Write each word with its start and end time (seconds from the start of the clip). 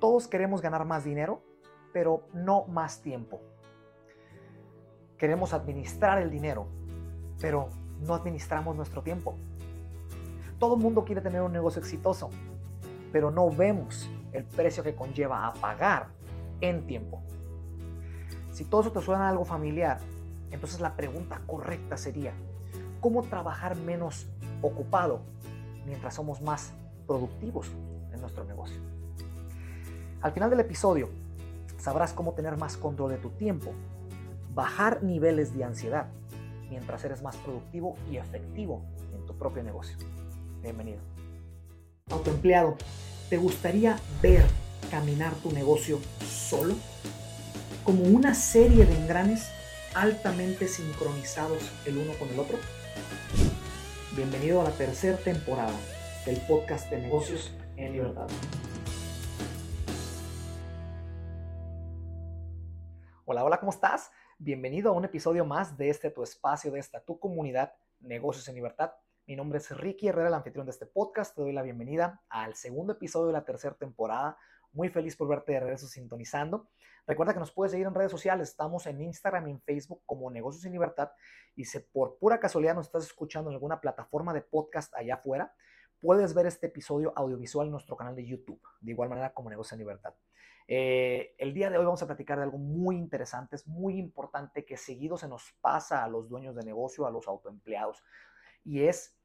Todos 0.00 0.28
queremos 0.28 0.60
ganar 0.60 0.84
más 0.84 1.04
dinero, 1.04 1.42
pero 1.92 2.28
no 2.34 2.64
más 2.66 3.00
tiempo. 3.00 3.40
Queremos 5.16 5.54
administrar 5.54 6.20
el 6.20 6.30
dinero, 6.30 6.66
pero 7.40 7.70
no 8.00 8.14
administramos 8.14 8.76
nuestro 8.76 9.02
tiempo. 9.02 9.36
Todo 10.58 10.74
el 10.76 10.82
mundo 10.82 11.04
quiere 11.04 11.22
tener 11.22 11.40
un 11.40 11.52
negocio 11.52 11.80
exitoso, 11.80 12.28
pero 13.12 13.30
no 13.30 13.50
vemos 13.50 14.10
el 14.32 14.44
precio 14.44 14.82
que 14.82 14.94
conlleva 14.94 15.46
a 15.46 15.54
pagar 15.54 16.08
en 16.60 16.86
tiempo. 16.86 17.22
Si 18.50 18.64
todo 18.64 18.82
eso 18.82 18.92
te 18.92 19.00
suena 19.00 19.28
algo 19.28 19.44
familiar, 19.44 19.98
entonces 20.50 20.80
la 20.80 20.96
pregunta 20.96 21.40
correcta 21.46 21.96
sería, 21.96 22.34
¿cómo 23.00 23.22
trabajar 23.22 23.76
menos 23.76 24.28
ocupado 24.60 25.20
mientras 25.86 26.14
somos 26.14 26.42
más 26.42 26.74
productivos 27.06 27.70
en 28.12 28.20
nuestro 28.20 28.44
negocio? 28.44 28.95
Al 30.22 30.32
final 30.32 30.48
del 30.50 30.60
episodio 30.60 31.10
sabrás 31.78 32.12
cómo 32.12 32.32
tener 32.32 32.56
más 32.56 32.76
control 32.76 33.10
de 33.10 33.18
tu 33.18 33.30
tiempo, 33.30 33.72
bajar 34.54 35.02
niveles 35.02 35.54
de 35.54 35.64
ansiedad 35.64 36.08
mientras 36.70 37.04
eres 37.04 37.22
más 37.22 37.36
productivo 37.36 37.96
y 38.10 38.16
efectivo 38.16 38.82
en 39.14 39.26
tu 39.26 39.34
propio 39.36 39.62
negocio. 39.62 39.96
Bienvenido. 40.62 40.98
Autoempleado, 42.10 42.76
¿te 43.28 43.36
gustaría 43.36 43.98
ver 44.22 44.46
caminar 44.90 45.34
tu 45.34 45.52
negocio 45.52 46.00
solo? 46.26 46.74
Como 47.84 48.02
una 48.04 48.34
serie 48.34 48.86
de 48.86 48.96
engranes 48.96 49.50
altamente 49.94 50.66
sincronizados 50.66 51.70
el 51.84 51.98
uno 51.98 52.12
con 52.18 52.28
el 52.30 52.38
otro. 52.38 52.56
Bienvenido 54.16 54.62
a 54.62 54.64
la 54.64 54.70
tercera 54.70 55.18
temporada 55.18 55.76
del 56.24 56.40
podcast 56.48 56.90
de 56.90 57.02
negocios 57.02 57.52
en 57.76 57.92
libertad. 57.92 58.28
Hola, 63.36 63.44
hola, 63.44 63.60
¿cómo 63.60 63.70
estás? 63.70 64.10
Bienvenido 64.38 64.88
a 64.88 64.92
un 64.94 65.04
episodio 65.04 65.44
más 65.44 65.76
de 65.76 65.90
este 65.90 66.10
tu 66.10 66.22
espacio, 66.22 66.72
de 66.72 66.78
esta 66.78 67.04
tu 67.04 67.20
comunidad, 67.20 67.74
Negocios 68.00 68.48
en 68.48 68.54
Libertad. 68.54 68.92
Mi 69.26 69.36
nombre 69.36 69.58
es 69.58 69.76
Ricky 69.76 70.08
Herrera, 70.08 70.28
el 70.28 70.34
anfitrión 70.34 70.64
de 70.64 70.70
este 70.70 70.86
podcast. 70.86 71.34
Te 71.34 71.42
doy 71.42 71.52
la 71.52 71.60
bienvenida 71.60 72.22
al 72.30 72.54
segundo 72.54 72.94
episodio 72.94 73.26
de 73.26 73.34
la 73.34 73.44
tercera 73.44 73.74
temporada. 73.74 74.38
Muy 74.72 74.88
feliz 74.88 75.16
por 75.16 75.28
verte 75.28 75.52
de 75.52 75.60
regreso 75.60 75.86
sintonizando. 75.86 76.70
Recuerda 77.06 77.34
que 77.34 77.38
nos 77.38 77.52
puedes 77.52 77.72
seguir 77.72 77.86
en 77.86 77.94
redes 77.94 78.10
sociales. 78.10 78.48
Estamos 78.48 78.86
en 78.86 79.02
Instagram 79.02 79.48
y 79.48 79.50
en 79.50 79.60
Facebook 79.60 80.00
como 80.06 80.30
Negocios 80.30 80.64
en 80.64 80.72
Libertad. 80.72 81.10
Y 81.56 81.66
si 81.66 81.78
por 81.80 82.16
pura 82.16 82.40
casualidad 82.40 82.74
nos 82.74 82.86
estás 82.86 83.04
escuchando 83.04 83.50
en 83.50 83.54
alguna 83.56 83.82
plataforma 83.82 84.32
de 84.32 84.40
podcast 84.40 84.94
allá 84.94 85.16
afuera, 85.16 85.54
puedes 86.00 86.32
ver 86.32 86.46
este 86.46 86.68
episodio 86.68 87.12
audiovisual 87.14 87.66
en 87.66 87.72
nuestro 87.72 87.98
canal 87.98 88.16
de 88.16 88.24
YouTube. 88.24 88.62
De 88.80 88.92
igual 88.92 89.10
manera 89.10 89.34
como 89.34 89.50
Negocios 89.50 89.74
en 89.74 89.80
Libertad. 89.80 90.14
Eh, 90.68 91.34
el 91.38 91.54
día 91.54 91.70
de 91.70 91.78
hoy 91.78 91.84
vamos 91.84 92.02
a 92.02 92.06
platicar 92.06 92.38
de 92.38 92.44
algo 92.44 92.58
muy 92.58 92.96
interesante, 92.96 93.54
es 93.56 93.66
muy 93.68 93.98
importante 93.98 94.64
que 94.64 94.76
seguido 94.76 95.16
se 95.16 95.28
nos 95.28 95.52
pasa 95.60 96.02
a 96.02 96.08
los 96.08 96.28
dueños 96.28 96.56
de 96.56 96.64
negocio, 96.64 97.06
a 97.06 97.10
los 97.10 97.28
autoempleados, 97.28 98.02
y 98.64 98.82
es 98.82 99.16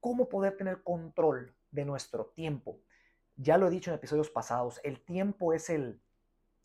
cómo 0.00 0.28
poder 0.28 0.56
tener 0.56 0.82
control 0.82 1.54
de 1.70 1.84
nuestro 1.84 2.26
tiempo. 2.26 2.80
Ya 3.36 3.58
lo 3.58 3.66
he 3.66 3.70
dicho 3.70 3.90
en 3.90 3.96
episodios 3.96 4.30
pasados, 4.30 4.80
el 4.84 5.04
tiempo 5.04 5.52
es 5.52 5.68
el, 5.68 6.00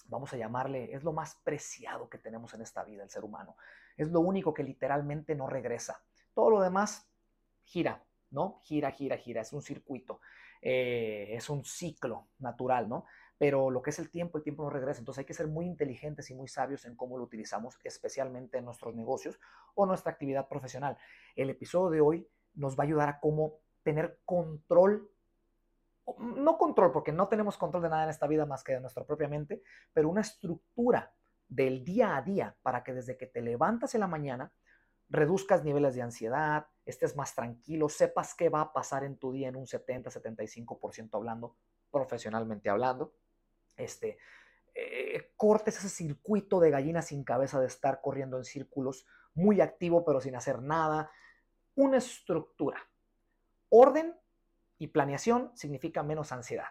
vamos 0.06 0.34
a 0.34 0.38
llamarle, 0.38 0.94
es 0.94 1.04
lo 1.04 1.12
más 1.12 1.36
preciado 1.44 2.10
que 2.10 2.18
tenemos 2.18 2.54
en 2.54 2.62
esta 2.62 2.84
vida, 2.84 3.04
el 3.04 3.10
ser 3.10 3.26
humano. 3.26 3.58
Es 3.98 4.10
lo 4.10 4.22
único 4.22 4.54
que 4.54 4.64
literalmente 4.64 5.36
no 5.36 5.48
regresa. 5.48 6.02
Todo 6.34 6.50
lo 6.50 6.62
demás 6.62 7.10
gira, 7.64 8.02
¿no? 8.30 8.62
Gira, 8.64 8.92
gira, 8.92 9.18
gira, 9.18 9.42
es 9.42 9.52
un 9.52 9.62
circuito, 9.62 10.22
eh, 10.62 11.28
es 11.32 11.50
un 11.50 11.66
ciclo 11.66 12.30
natural, 12.40 12.88
¿no? 12.88 13.06
Pero 13.42 13.72
lo 13.72 13.82
que 13.82 13.90
es 13.90 13.98
el 13.98 14.12
tiempo, 14.12 14.38
el 14.38 14.44
tiempo 14.44 14.62
no 14.62 14.70
regresa. 14.70 15.00
Entonces 15.00 15.18
hay 15.18 15.26
que 15.26 15.34
ser 15.34 15.48
muy 15.48 15.66
inteligentes 15.66 16.30
y 16.30 16.36
muy 16.36 16.48
sabios 16.48 16.86
en 16.86 16.96
cómo 16.96 17.18
lo 17.18 17.24
utilizamos, 17.24 17.80
especialmente 17.84 18.60
en 18.60 18.66
nuestros 18.66 18.94
negocios 18.94 19.40
o 19.74 19.88
nuestra 19.88 20.12
actividad 20.12 20.48
profesional. 20.48 20.96
El 21.36 21.50
episodio 21.50 21.90
de 21.90 22.02
hoy 22.02 22.28
nos 22.54 22.78
va 22.78 22.84
a 22.84 22.86
ayudar 22.86 23.10
a 23.10 23.20
cómo 23.20 23.56
tener 23.82 24.20
control, 24.26 25.10
no 26.20 26.60
control, 26.60 26.92
porque 26.92 27.12
no 27.12 27.30
tenemos 27.30 27.58
control 27.58 27.82
de 27.82 27.90
nada 27.90 28.04
en 28.04 28.10
esta 28.12 28.28
vida 28.28 28.46
más 28.46 28.64
que 28.64 28.74
de 28.74 28.80
nuestra 28.80 29.06
propia 29.06 29.28
mente, 29.28 29.64
pero 29.92 30.08
una 30.08 30.22
estructura 30.22 31.12
del 31.50 31.84
día 31.84 32.18
a 32.18 32.22
día 32.22 32.56
para 32.62 32.84
que 32.84 32.94
desde 32.94 33.18
que 33.18 33.26
te 33.26 33.42
levantas 33.42 33.96
en 33.96 34.02
la 34.02 34.08
mañana 34.08 34.54
reduzcas 35.10 35.64
niveles 35.64 35.96
de 35.96 36.04
ansiedad, 36.04 36.68
estés 36.86 37.16
más 37.16 37.34
tranquilo, 37.34 37.90
sepas 37.90 38.36
qué 38.36 38.50
va 38.50 38.62
a 38.62 38.72
pasar 38.72 39.04
en 39.04 39.18
tu 39.18 39.32
día 39.32 39.48
en 39.48 39.56
un 39.56 39.66
70-75% 39.66 41.10
hablando, 41.16 41.56
profesionalmente 41.90 42.70
hablando 42.70 43.16
este, 43.78 44.18
eh, 44.74 45.32
cortes 45.36 45.78
ese 45.78 45.90
circuito 45.90 46.60
de 46.60 46.72
gallina 46.72 47.02
sin 47.02 47.24
cabeza 47.24 47.60
de 47.60 47.68
estar 47.68 48.02
corriendo 48.02 48.38
en 48.38 48.46
círculos, 48.46 49.06
muy 49.34 49.62
activo 49.62 50.06
pero 50.06 50.22
sin 50.22 50.36
hacer 50.36 50.62
nada. 50.62 51.12
Una 51.76 51.98
estructura. 51.98 52.80
Orden 53.70 54.16
y 54.78 54.88
planeación 54.88 55.52
significa 55.56 56.04
menos 56.04 56.32
ansiedad. 56.32 56.68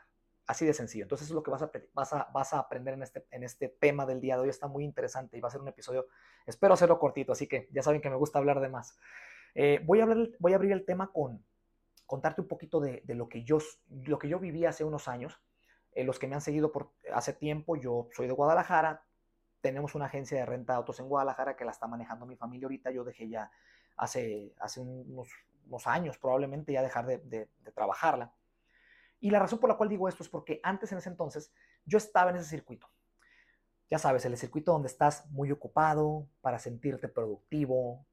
Así 0.46 0.66
de 0.66 0.74
sencillo. 0.74 1.04
Entonces 1.04 1.26
eso 1.26 1.34
es 1.34 1.36
lo 1.36 1.42
que 1.42 1.50
vas 1.50 1.62
a, 1.62 1.70
vas 1.94 2.12
a, 2.12 2.28
vas 2.32 2.52
a 2.52 2.58
aprender 2.58 2.94
en 2.94 3.02
este, 3.02 3.24
en 3.30 3.44
este 3.44 3.68
tema 3.68 4.04
del 4.04 4.20
día 4.20 4.34
de 4.36 4.42
hoy. 4.42 4.48
Está 4.48 4.66
muy 4.66 4.84
interesante 4.84 5.36
y 5.36 5.40
va 5.40 5.48
a 5.48 5.52
ser 5.52 5.60
un 5.60 5.68
episodio, 5.68 6.06
espero 6.44 6.74
hacerlo 6.74 6.98
cortito, 6.98 7.32
así 7.32 7.46
que 7.46 7.68
ya 7.70 7.82
saben 7.82 8.00
que 8.00 8.10
me 8.10 8.16
gusta 8.16 8.38
hablar 8.38 8.60
de 8.60 8.68
más. 8.68 8.98
Eh, 9.54 9.80
voy, 9.84 10.00
a 10.00 10.04
hablar, 10.04 10.30
voy 10.38 10.52
a 10.52 10.56
abrir 10.56 10.72
el 10.72 10.84
tema 10.84 11.12
con 11.12 11.44
contarte 12.06 12.40
un 12.40 12.48
poquito 12.48 12.80
de, 12.80 13.02
de, 13.04 13.14
lo, 13.14 13.28
que 13.28 13.44
yo, 13.44 13.58
lo 13.88 14.18
que 14.18 14.28
yo 14.28 14.40
viví 14.40 14.64
hace 14.64 14.82
unos 14.82 15.06
años 15.06 15.40
eh, 15.92 16.04
los 16.04 16.18
que 16.18 16.26
me 16.26 16.34
han 16.34 16.40
seguido 16.40 16.72
por 16.72 16.92
hace 17.12 17.32
tiempo, 17.32 17.76
yo 17.76 18.08
soy 18.12 18.26
de 18.26 18.32
Guadalajara, 18.32 19.04
tenemos 19.60 19.94
una 19.94 20.06
agencia 20.06 20.38
de 20.38 20.46
renta 20.46 20.72
de 20.72 20.78
autos 20.78 21.00
en 21.00 21.08
Guadalajara 21.08 21.56
que 21.56 21.64
la 21.64 21.72
está 21.72 21.86
manejando 21.86 22.26
mi 22.26 22.36
familia 22.36 22.66
ahorita, 22.66 22.90
yo 22.90 23.04
dejé 23.04 23.28
ya 23.28 23.50
hace, 23.96 24.54
hace 24.58 24.80
unos, 24.80 25.28
años 25.86 26.18
probablemente 26.18 26.72
ya 26.72 26.82
dejar 26.82 27.06
de, 27.06 27.48
trabajarla. 27.74 28.32
Y 29.20 29.30
la 29.30 29.38
razón 29.38 29.58
por 29.58 29.68
la 29.68 29.76
cual 29.76 29.88
digo 29.88 30.08
esto 30.08 30.22
es 30.22 30.28
porque 30.28 30.60
antes 30.62 30.90
en 30.92 30.98
ese 30.98 31.10
entonces 31.10 31.52
yo 31.84 31.98
estaba 31.98 32.30
en 32.30 32.36
ese 32.36 32.48
circuito. 32.48 32.88
Ya 33.88 33.98
sabes, 33.98 34.24
el 34.24 34.36
circuito 34.36 34.72
donde 34.72 34.88
estás 34.88 35.26
muy 35.30 35.52
ocupado 35.52 36.26
para 36.40 36.58
sentirte 36.58 37.08
productivo, 37.08 38.06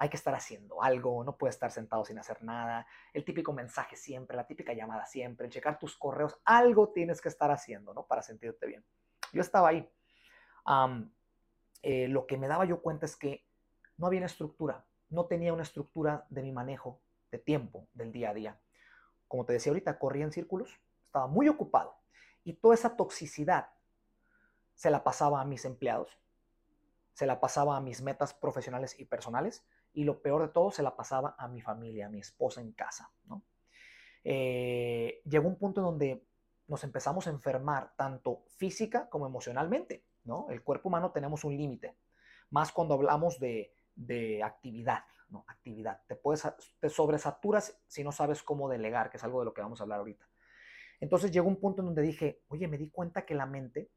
hay 0.00 0.08
que 0.08 0.16
estar 0.16 0.32
haciendo 0.32 0.80
algo, 0.80 1.24
no 1.24 1.36
puedes 1.36 1.56
estar 1.56 1.72
sentado 1.72 2.04
sin 2.04 2.18
hacer 2.20 2.42
nada, 2.44 2.86
el 3.12 3.24
típico 3.24 3.52
mensaje 3.52 3.96
siempre, 3.96 4.36
la 4.36 4.46
típica 4.46 4.72
llamada 4.72 5.04
siempre, 5.04 5.48
checar 5.48 5.76
tus 5.76 5.96
correos, 5.96 6.40
algo 6.44 6.90
tienes 6.90 7.20
que 7.20 7.28
estar 7.28 7.50
haciendo, 7.50 7.92
¿no? 7.92 8.06
Para 8.06 8.22
sentirte 8.22 8.66
bien. 8.66 8.84
Yo 9.32 9.40
estaba 9.40 9.70
ahí. 9.70 9.90
Eh, 11.82 12.06
lo 12.06 12.26
que 12.26 12.36
me 12.36 12.46
daba 12.46 12.64
yo 12.64 12.80
cuenta 12.80 13.06
es 13.06 13.16
que 13.16 13.44
no 13.96 14.06
había 14.06 14.20
una 14.20 14.26
estructura, 14.26 14.84
no 15.10 15.26
tenía 15.26 15.52
una 15.52 15.64
estructura 15.64 16.26
de 16.30 16.42
mi 16.42 16.52
manejo 16.52 17.00
de 17.32 17.38
tiempo 17.38 17.88
del 17.92 18.12
día 18.12 18.30
a 18.30 18.34
día. 18.34 18.60
Como 19.26 19.44
te 19.44 19.52
decía 19.52 19.72
ahorita, 19.72 19.98
corría 19.98 20.24
en 20.24 20.32
círculos, 20.32 20.78
estaba 21.06 21.26
muy 21.26 21.48
ocupado 21.48 21.98
y 22.44 22.52
toda 22.52 22.74
esa 22.74 22.96
toxicidad 22.96 23.70
se 24.76 24.90
la 24.90 25.02
pasaba 25.02 25.40
a 25.40 25.44
mis 25.44 25.64
empleados, 25.64 26.20
se 27.14 27.26
la 27.26 27.40
pasaba 27.40 27.76
a 27.76 27.80
mis 27.80 28.00
metas 28.00 28.32
profesionales 28.32 28.98
y 29.00 29.04
personales 29.04 29.66
y 29.92 30.04
lo 30.04 30.20
peor 30.20 30.42
de 30.42 30.48
todo 30.48 30.70
se 30.70 30.82
la 30.82 30.96
pasaba 30.96 31.34
a 31.38 31.48
mi 31.48 31.60
familia, 31.60 32.06
a 32.06 32.10
mi 32.10 32.20
esposa 32.20 32.60
en 32.60 32.72
casa. 32.72 33.10
Eh, 34.24 35.22
llegó 35.24 35.48
un 35.48 35.56
punto 35.56 35.80
en 35.80 35.86
donde 35.86 36.26
nos 36.66 36.84
empezamos 36.84 37.26
a 37.26 37.30
enfermar 37.30 37.94
tanto 37.96 38.44
física 38.56 39.08
como 39.08 39.26
emocionalmente. 39.26 40.04
¿no? 40.24 40.46
El 40.50 40.62
cuerpo 40.62 40.88
humano 40.88 41.10
tenemos 41.12 41.44
un 41.44 41.56
límite, 41.56 41.96
más 42.50 42.72
cuando 42.72 42.94
hablamos 42.94 43.38
de, 43.40 43.72
de 43.94 44.42
actividad. 44.42 45.04
Actividad. 45.46 46.00
Te, 46.06 46.16
puedes, 46.16 46.42
te 46.80 46.88
sobresaturas 46.88 47.78
si 47.86 48.02
no 48.02 48.12
sabes 48.12 48.42
cómo 48.42 48.68
delegar, 48.68 49.10
que 49.10 49.18
es 49.18 49.24
algo 49.24 49.40
de 49.40 49.44
lo 49.44 49.52
que 49.52 49.60
vamos 49.60 49.80
a 49.80 49.82
hablar 49.82 49.98
ahorita. 49.98 50.26
Entonces 51.00 51.30
llegó 51.30 51.48
un 51.48 51.60
punto 51.60 51.82
en 51.82 51.86
donde 51.86 52.02
dije, 52.02 52.42
oye, 52.48 52.66
me 52.66 52.78
di 52.78 52.90
cuenta 52.90 53.26
que 53.26 53.34
la 53.34 53.44
mente 53.44 53.90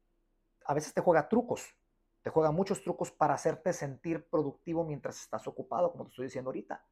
a 0.66 0.74
veces 0.74 0.92
te 0.92 1.00
juega 1.00 1.28
trucos, 1.28 1.74
te 2.22 2.30
juega 2.30 2.52
muchos 2.52 2.82
trucos 2.82 3.10
para 3.10 3.34
hacerte 3.34 3.72
sentir 3.72 4.28
productivo 4.28 4.84
mientras 4.84 5.20
estás 5.20 5.46
ocupado, 5.48 5.90
como 5.90 6.04
te 6.04 6.10
estoy 6.10 6.26
diciendo 6.26 6.50
ahorita. 6.50 6.84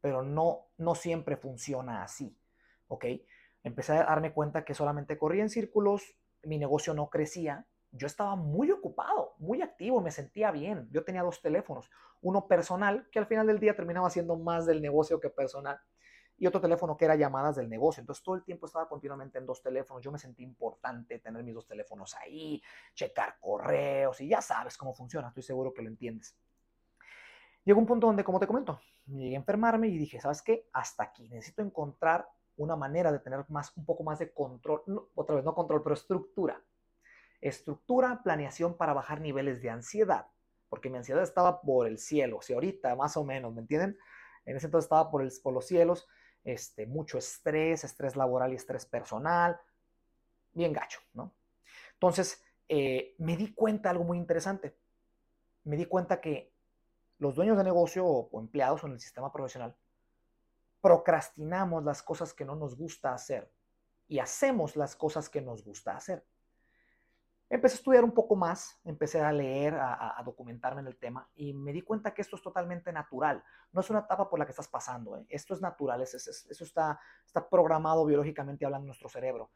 Pero 0.00 0.22
no, 0.22 0.66
no 0.76 0.94
siempre 0.94 1.36
funciona 1.36 2.02
así. 2.02 2.36
¿Ok? 2.88 3.06
Empecé 3.64 3.92
a 3.94 4.04
darme 4.04 4.32
cuenta 4.32 4.64
que 4.64 4.74
solamente 4.74 5.18
corría 5.18 5.42
en 5.42 5.50
círculos, 5.50 6.16
mi 6.42 6.58
negocio 6.58 6.94
no 6.94 7.08
crecía. 7.08 7.66
Yo 7.90 8.06
estaba 8.06 8.36
muy 8.36 8.70
ocupado, 8.70 9.34
muy 9.38 9.62
activo, 9.62 10.00
me 10.00 10.10
sentía 10.10 10.50
bien. 10.50 10.88
Yo 10.92 11.04
tenía 11.04 11.22
dos 11.22 11.40
teléfonos, 11.40 11.90
uno 12.20 12.46
personal, 12.46 13.08
que 13.10 13.18
al 13.18 13.26
final 13.26 13.46
del 13.46 13.58
día 13.58 13.74
terminaba 13.74 14.10
siendo 14.10 14.36
más 14.36 14.66
del 14.66 14.82
negocio 14.82 15.20
que 15.20 15.30
personal, 15.30 15.80
y 16.38 16.46
otro 16.46 16.60
teléfono 16.60 16.96
que 16.96 17.04
era 17.04 17.16
llamadas 17.16 17.56
del 17.56 17.68
negocio. 17.68 18.00
Entonces 18.00 18.22
todo 18.22 18.34
el 18.34 18.42
tiempo 18.42 18.66
estaba 18.66 18.88
continuamente 18.88 19.38
en 19.38 19.46
dos 19.46 19.62
teléfonos. 19.62 20.02
Yo 20.02 20.12
me 20.12 20.18
sentí 20.18 20.42
importante 20.42 21.18
tener 21.18 21.42
mis 21.42 21.54
dos 21.54 21.66
teléfonos 21.66 22.14
ahí, 22.16 22.62
checar 22.94 23.38
correos 23.40 24.20
y 24.20 24.28
ya 24.28 24.40
sabes 24.40 24.76
cómo 24.76 24.94
funciona, 24.94 25.28
estoy 25.28 25.42
seguro 25.42 25.72
que 25.72 25.82
lo 25.82 25.88
entiendes. 25.88 26.36
Llegó 27.64 27.80
un 27.80 27.86
punto 27.86 28.06
donde, 28.06 28.22
como 28.22 28.38
te 28.38 28.46
comento, 28.46 28.80
llegué 29.06 29.34
a 29.34 29.38
enfermarme 29.38 29.88
y 29.88 29.98
dije, 29.98 30.20
¿sabes 30.20 30.42
qué? 30.42 30.68
Hasta 30.72 31.02
aquí, 31.02 31.28
necesito 31.28 31.62
encontrar 31.62 32.28
una 32.58 32.76
manera 32.76 33.10
de 33.10 33.18
tener 33.18 33.44
más, 33.48 33.76
un 33.76 33.84
poco 33.84 34.04
más 34.04 34.18
de 34.18 34.32
control, 34.32 34.82
otra 35.14 35.34
vez 35.34 35.44
no 35.44 35.54
control, 35.54 35.82
pero 35.82 35.94
estructura 35.94 36.62
estructura, 37.40 38.22
planeación 38.22 38.76
para 38.76 38.92
bajar 38.92 39.20
niveles 39.20 39.62
de 39.62 39.70
ansiedad, 39.70 40.26
porque 40.68 40.90
mi 40.90 40.98
ansiedad 40.98 41.22
estaba 41.22 41.60
por 41.60 41.86
el 41.86 41.98
cielo, 41.98 42.40
si 42.42 42.54
ahorita 42.54 42.94
más 42.96 43.16
o 43.16 43.24
menos, 43.24 43.54
¿me 43.54 43.60
entienden? 43.60 43.98
En 44.44 44.56
ese 44.56 44.66
entonces 44.66 44.86
estaba 44.86 45.10
por, 45.10 45.22
el, 45.22 45.32
por 45.42 45.52
los 45.52 45.66
cielos, 45.66 46.06
este, 46.46 46.86
mucho 46.86 47.18
estrés, 47.18 47.82
estrés 47.82 48.14
laboral 48.14 48.52
y 48.52 48.56
estrés 48.56 48.86
personal, 48.86 49.60
bien 50.52 50.72
gacho, 50.72 51.00
¿no? 51.12 51.34
Entonces, 51.94 52.42
eh, 52.68 53.16
me 53.18 53.36
di 53.36 53.52
cuenta 53.52 53.90
algo 53.90 54.04
muy 54.04 54.16
interesante. 54.16 54.76
Me 55.64 55.76
di 55.76 55.86
cuenta 55.86 56.20
que 56.20 56.54
los 57.18 57.34
dueños 57.34 57.58
de 57.58 57.64
negocio 57.64 58.06
o 58.06 58.40
empleados 58.40 58.84
en 58.84 58.92
el 58.92 59.00
sistema 59.00 59.32
profesional 59.32 59.74
procrastinamos 60.80 61.82
las 61.82 62.00
cosas 62.02 62.32
que 62.32 62.44
no 62.44 62.54
nos 62.54 62.76
gusta 62.76 63.12
hacer 63.12 63.50
y 64.06 64.20
hacemos 64.20 64.76
las 64.76 64.94
cosas 64.94 65.28
que 65.28 65.40
nos 65.40 65.64
gusta 65.64 65.96
hacer. 65.96 66.24
Empecé 67.48 67.74
a 67.74 67.78
estudiar 67.78 68.02
un 68.02 68.12
poco 68.12 68.34
más, 68.34 68.80
empecé 68.84 69.20
a 69.20 69.30
leer, 69.30 69.74
a, 69.74 70.20
documentarme 70.24 70.80
en 70.80 70.88
el 70.88 70.96
tema 70.96 71.28
y 71.36 71.54
me 71.54 71.72
di 71.72 71.80
cuenta 71.80 72.12
que 72.12 72.20
esto 72.20 72.34
es 72.34 72.42
totalmente 72.42 72.92
natural. 72.92 73.44
No 73.72 73.82
es 73.82 73.90
una 73.90 74.00
etapa 74.00 74.28
por 74.28 74.40
la 74.40 74.46
que 74.46 74.50
estás 74.50 74.66
pasando, 74.66 75.16
¿eh? 75.16 75.24
esto 75.28 75.54
es 75.54 75.60
natural, 75.60 76.02
eso, 76.02 76.16
está, 76.18 76.98
está 77.24 77.48
programado 77.48 78.04
biológicamente 78.04 78.64
hablando 78.64 78.84
en 78.84 78.88
nuestro 78.88 79.08
cerebro. 79.08 79.50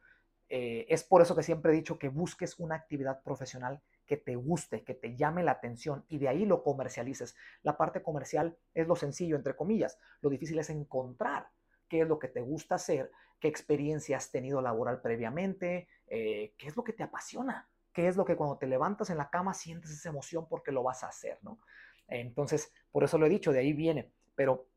Eh, 0.47 0.85
es 0.89 1.03
por 1.03 1.21
eso 1.21 1.35
que 1.35 1.43
siempre 1.43 1.71
he 1.71 1.75
dicho 1.75 1.99
que 1.99 2.07
busques 2.07 2.59
una 2.59 2.75
actividad 2.75 3.21
profesional 3.23 3.81
que 4.05 4.17
te 4.17 4.35
guste, 4.35 4.83
que 4.83 4.93
te 4.93 5.15
llame 5.15 5.43
la 5.43 5.51
atención 5.51 6.05
y 6.07 6.17
de 6.17 6.29
ahí 6.29 6.45
lo 6.45 6.63
comercialices. 6.63 7.35
La 7.61 7.77
parte 7.77 8.01
comercial 8.01 8.57
es 8.73 8.87
lo 8.87 8.95
sencillo, 8.95 9.35
entre 9.35 9.55
comillas. 9.55 9.97
Lo 10.21 10.29
difícil 10.29 10.59
es 10.59 10.69
encontrar 10.69 11.47
qué 11.87 12.01
es 12.01 12.07
lo 12.07 12.19
que 12.19 12.29
te 12.29 12.41
gusta 12.41 12.75
hacer, 12.75 13.11
qué 13.39 13.47
experiencia 13.47 14.17
has 14.17 14.31
tenido 14.31 14.61
laboral 14.61 15.01
previamente, 15.01 15.87
eh, 16.07 16.53
qué 16.57 16.67
es 16.67 16.75
lo 16.75 16.83
que 16.83 16.93
te 16.93 17.03
apasiona, 17.03 17.67
qué 17.93 18.07
es 18.07 18.15
lo 18.15 18.25
que 18.25 18.35
cuando 18.35 18.57
te 18.57 18.67
levantas 18.67 19.09
en 19.09 19.17
la 19.17 19.29
cama 19.29 19.53
sientes 19.53 19.91
esa 19.91 20.09
emoción 20.09 20.47
porque 20.47 20.71
lo 20.71 20.83
vas 20.83 21.03
a 21.03 21.07
hacer, 21.07 21.39
¿no? 21.41 21.59
Entonces, 22.07 22.73
por 22.91 23.03
eso 23.03 23.17
lo 23.17 23.25
he 23.25 23.29
dicho, 23.29 23.51
de 23.51 23.59
ahí 23.59 23.73
viene. 23.73 24.11
Pero 24.35 24.67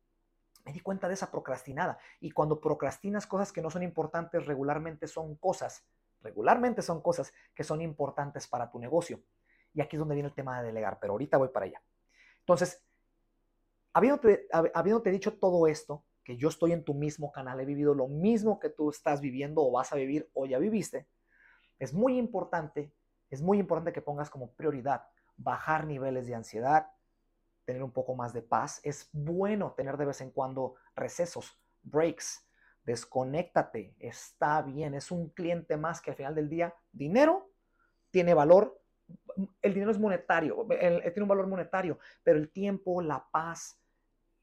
me 0.64 0.72
di 0.72 0.80
cuenta 0.80 1.08
de 1.08 1.14
esa 1.14 1.30
procrastinada. 1.30 1.98
Y 2.20 2.30
cuando 2.30 2.60
procrastinas 2.60 3.26
cosas 3.26 3.52
que 3.52 3.60
no 3.60 3.70
son 3.70 3.82
importantes, 3.82 4.46
regularmente 4.46 5.06
son 5.06 5.36
cosas, 5.36 5.84
regularmente 6.22 6.82
son 6.82 7.00
cosas 7.02 7.32
que 7.54 7.64
son 7.64 7.80
importantes 7.82 8.46
para 8.46 8.70
tu 8.70 8.78
negocio. 8.78 9.20
Y 9.74 9.80
aquí 9.80 9.96
es 9.96 10.00
donde 10.00 10.14
viene 10.14 10.28
el 10.28 10.34
tema 10.34 10.60
de 10.60 10.66
delegar, 10.66 10.98
pero 11.00 11.12
ahorita 11.12 11.36
voy 11.36 11.48
para 11.48 11.66
allá. 11.66 11.82
Entonces, 12.40 12.82
habiéndote, 13.92 14.46
habiéndote 14.72 15.10
dicho 15.10 15.34
todo 15.34 15.66
esto, 15.66 16.04
que 16.22 16.36
yo 16.36 16.48
estoy 16.48 16.72
en 16.72 16.84
tu 16.84 16.94
mismo 16.94 17.30
canal, 17.30 17.60
he 17.60 17.64
vivido 17.64 17.94
lo 17.94 18.08
mismo 18.08 18.58
que 18.58 18.70
tú 18.70 18.88
estás 18.90 19.20
viviendo 19.20 19.62
o 19.62 19.70
vas 19.70 19.92
a 19.92 19.96
vivir 19.96 20.30
o 20.32 20.46
ya 20.46 20.58
viviste, 20.58 21.06
es 21.78 21.92
muy 21.92 22.16
importante, 22.16 22.92
es 23.34 23.42
muy 23.42 23.58
importante 23.58 23.92
que 23.92 24.00
pongas 24.00 24.30
como 24.30 24.52
prioridad 24.52 25.04
bajar 25.36 25.86
niveles 25.86 26.26
de 26.26 26.34
ansiedad, 26.34 26.88
tener 27.64 27.82
un 27.82 27.92
poco 27.92 28.14
más 28.14 28.32
de 28.32 28.42
paz. 28.42 28.80
Es 28.84 29.08
bueno 29.12 29.72
tener 29.72 29.96
de 29.96 30.06
vez 30.06 30.20
en 30.20 30.30
cuando 30.30 30.74
recesos, 30.94 31.58
breaks. 31.82 32.48
Desconéctate, 32.84 33.94
está 33.98 34.60
bien. 34.62 34.94
Es 34.94 35.10
un 35.10 35.30
cliente 35.30 35.76
más 35.76 36.00
que 36.00 36.10
al 36.10 36.16
final 36.16 36.34
del 36.34 36.48
día, 36.48 36.74
dinero 36.92 37.50
tiene 38.10 38.34
valor. 38.34 38.80
El 39.62 39.74
dinero 39.74 39.90
es 39.90 39.98
monetario, 39.98 40.66
tiene 40.68 41.22
un 41.22 41.28
valor 41.28 41.46
monetario, 41.46 41.98
pero 42.22 42.38
el 42.38 42.50
tiempo, 42.50 43.02
la 43.02 43.26
paz, 43.30 43.80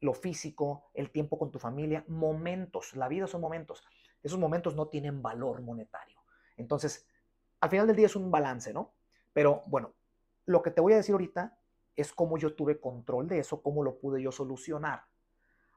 lo 0.02 0.14
físico, 0.14 0.90
el 0.94 1.12
tiempo 1.12 1.38
con 1.38 1.52
tu 1.52 1.60
familia, 1.60 2.04
momentos, 2.08 2.96
la 2.96 3.08
vida 3.08 3.28
son 3.28 3.42
momentos. 3.42 3.84
Esos 4.22 4.38
momentos 4.38 4.76
no 4.76 4.88
tienen 4.88 5.22
valor 5.22 5.62
monetario. 5.62 6.20
Entonces, 6.58 7.08
al 7.62 7.70
final 7.70 7.88
del 7.88 7.96
día 7.96 8.08
es 8.08 8.16
un 8.16 8.32
balance, 8.32 8.74
¿no? 8.74 8.94
Pero 9.34 9.64
bueno, 9.68 9.94
lo 10.46 10.62
que 10.62 10.72
te 10.72 10.82
voy 10.82 10.94
a 10.94 10.98
decir 10.98 11.14
ahorita 11.14 11.58
es 11.96 12.12
cómo 12.12 12.38
yo 12.38 12.56
tuve 12.56 12.80
control 12.80 13.28
de 13.28 13.40
eso, 13.40 13.62
cómo 13.62 13.84
lo 13.84 14.00
pude 14.00 14.22
yo 14.22 14.32
solucionar, 14.32 15.06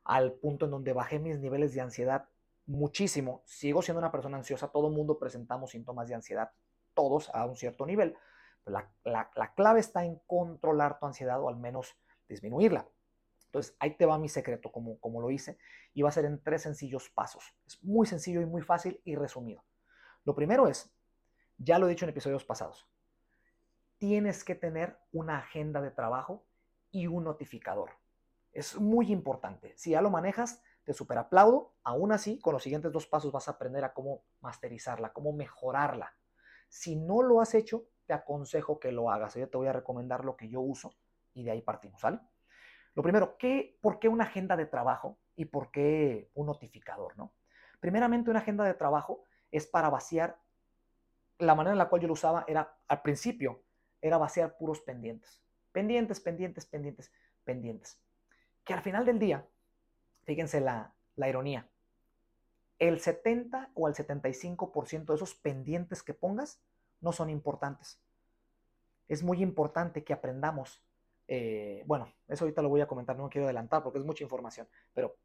al 0.05 0.33
punto 0.33 0.65
en 0.65 0.71
donde 0.71 0.93
bajé 0.93 1.19
mis 1.19 1.39
niveles 1.39 1.75
de 1.75 1.83
ansiedad 1.83 2.29
muchísimo. 2.67 3.43
Sigo 3.45 3.83
siendo 3.83 3.99
una 3.99 4.11
persona 4.11 4.39
ansiosa, 4.39 4.69
todo 4.69 4.91
mundo 4.91 5.19
presentamos 5.19 5.73
síntomas 5.73 6.09
de 6.09 6.15
ansiedad, 6.15 6.53
todos 6.95 7.31
a 7.35 7.45
un 7.45 7.57
cierto 7.57 7.85
nivel. 7.87 8.17
La, 8.65 8.91
la, 9.05 9.53
clave 9.55 9.81
está 9.81 10.05
en 10.05 10.19
controlar 10.27 10.99
tu 10.99 11.05
ansiedad 11.05 11.41
o 11.41 11.51
al 11.51 11.57
menos 11.57 11.95
disminuirla. 12.29 12.89
Entonces, 13.47 13.77
ahí 13.79 13.95
te 13.97 14.07
va 14.07 14.19
mi 14.19 14.29
secreto, 14.31 14.73
como, 14.73 14.99
como 15.01 15.21
lo 15.21 15.31
hice, 15.31 15.59
y 15.93 16.03
va 16.03 16.09
a 16.09 16.13
ser 16.13 16.25
en 16.25 16.43
tres 16.43 16.63
sencillos 16.63 17.11
pasos. 17.11 17.55
Es 17.67 17.83
muy 17.85 18.07
sencillo 18.07 18.41
y 18.41 18.47
muy 18.47 18.63
fácil 18.63 19.01
y 19.05 19.17
resumido. 19.17 19.63
Lo 20.25 20.35
primero 20.35 20.67
es, 20.67 20.94
ya 21.65 21.79
lo 21.79 21.87
he 21.87 21.91
dicho 21.91 22.05
en 22.05 22.11
episodios 22.11 22.45
pasados, 22.45 22.87
tienes 23.99 24.45
que 24.45 24.55
tener 24.55 24.99
una 25.13 25.39
agenda 25.39 25.81
de 25.81 25.91
trabajo 25.91 26.45
y 26.91 27.07
un 27.07 27.25
notificador. 27.25 27.91
Es 28.53 28.79
muy 28.79 29.11
importante. 29.11 29.73
Si 29.77 29.91
ya 29.91 30.03
lo 30.03 30.11
manejas, 30.11 30.63
te 30.85 30.93
super 30.93 31.19
aplaudo. 31.19 31.75
Aún 31.83 32.13
así, 32.13 32.39
con 32.39 32.53
los 32.53 32.63
siguientes 32.63 32.93
dos 32.93 33.07
pasos 33.07 33.33
vas 33.33 33.49
a 33.49 33.53
aprender 33.53 33.85
a 33.85 33.93
cómo 33.93 34.23
masterizarla, 34.41 35.13
cómo 35.13 35.33
mejorarla. 35.33 36.15
Si 36.69 36.97
no 36.97 37.23
lo 37.23 37.41
has 37.41 37.55
hecho, 37.55 37.87
te 38.07 38.13
aconsejo 38.13 38.79
que 38.79 38.93
lo 38.93 39.11
hagas. 39.11 39.35
Yo 39.35 39.49
te 39.49 39.57
voy 39.57 39.67
a 39.67 39.73
recomendar 39.73 40.25
lo 40.25 40.37
que 40.37 40.49
yo 40.49 40.61
uso 40.61 40.95
y 41.33 41.45
de 41.45 41.51
ahí 41.51 41.63
partimos, 41.63 42.01
¿sale? 42.01 42.21
Lo 42.95 43.03
primero, 43.03 43.37
¿qué, 43.39 43.79
¿por 43.83 43.99
qué 43.99 44.09
una 44.09 44.25
agenda 44.25 44.57
de 44.57 44.67
trabajo 44.67 45.19
y 45.35 45.47
por 45.47 45.71
qué 45.71 46.31
un 46.35 46.47
notificador, 46.47 47.17
no? 47.17 47.33
Primeramente, 47.81 48.31
una 48.31 48.39
agenda 48.39 48.65
de 48.65 48.75
trabajo 48.75 49.25
es 49.51 49.67
para 49.67 49.91
vaciar. 49.91 50.39
La 51.39 51.55
manera 51.55 51.73
en 51.73 51.79
la 51.79 51.89
cual 51.89 52.03
yo 52.03 52.09
lo 52.09 52.15
usaba 52.15 52.45
era 52.47 52.77
al 52.89 53.03
principio 53.03 53.63
era 54.01 54.19
vaciar 54.19 54.57
puros 54.57 54.81
pendientes. 54.81 55.43
Pendientes, 55.73 56.21
pendientes, 56.21 56.67
pendientes, 56.67 57.13
pendientes. 57.45 57.99
Que 58.65 58.75
al 58.75 58.83
final 58.83 59.05
del 59.07 59.19
día, 59.19 59.47
fíjense 60.25 60.61
la, 60.61 60.95
la 61.17 61.29
ironía, 61.29 61.69
el 62.79 63.01
70 63.01 63.71
o 63.75 63.89
el 63.89 63.95
75% 63.95 65.05
de 65.07 65.15
esos 65.15 65.35
pendientes 65.35 66.03
que 66.03 66.15
pongas 66.15 66.61
no 67.01 67.13
son 67.13 67.31
importantes. 67.31 68.01
Es 69.09 69.23
muy 69.23 69.43
importante 69.43 70.05
que 70.05 70.13
aprendamos. 70.13 70.83
Eh, 71.29 71.83
bueno, 71.87 72.13
eso 72.29 72.45
ahorita 72.45 72.63
lo 72.63 72.69
voy 72.69 72.81
a 72.81 72.87
comentar, 72.87 73.17
no 73.17 73.31
quiero 73.31 73.47
adelantar 73.47 73.83
porque 73.83 73.99
es 73.99 74.05
mucha 74.05 74.25
información, 74.25 74.69
pero 74.93 75.17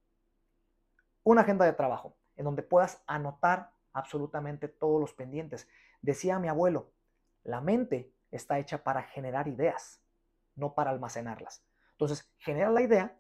una 1.23 1.41
agenda 1.41 1.65
de 1.65 1.73
trabajo 1.73 2.15
en 2.37 2.45
donde 2.45 2.63
puedas 2.63 3.01
anotar 3.07 3.71
absolutamente 3.93 4.67
todos 4.67 5.01
los 5.01 5.13
pendientes. 5.13 5.67
Decía 6.01 6.39
mi 6.39 6.47
abuelo, 6.47 6.91
la 7.43 7.61
mente 7.61 8.11
está 8.31 8.59
hecha 8.59 8.83
para 8.83 9.03
generar 9.03 9.47
ideas, 9.47 10.01
no 10.55 10.73
para 10.73 10.91
almacenarlas. 10.91 11.63
Entonces, 11.91 12.31
genera 12.37 12.71
la 12.71 12.81
idea 12.81 13.19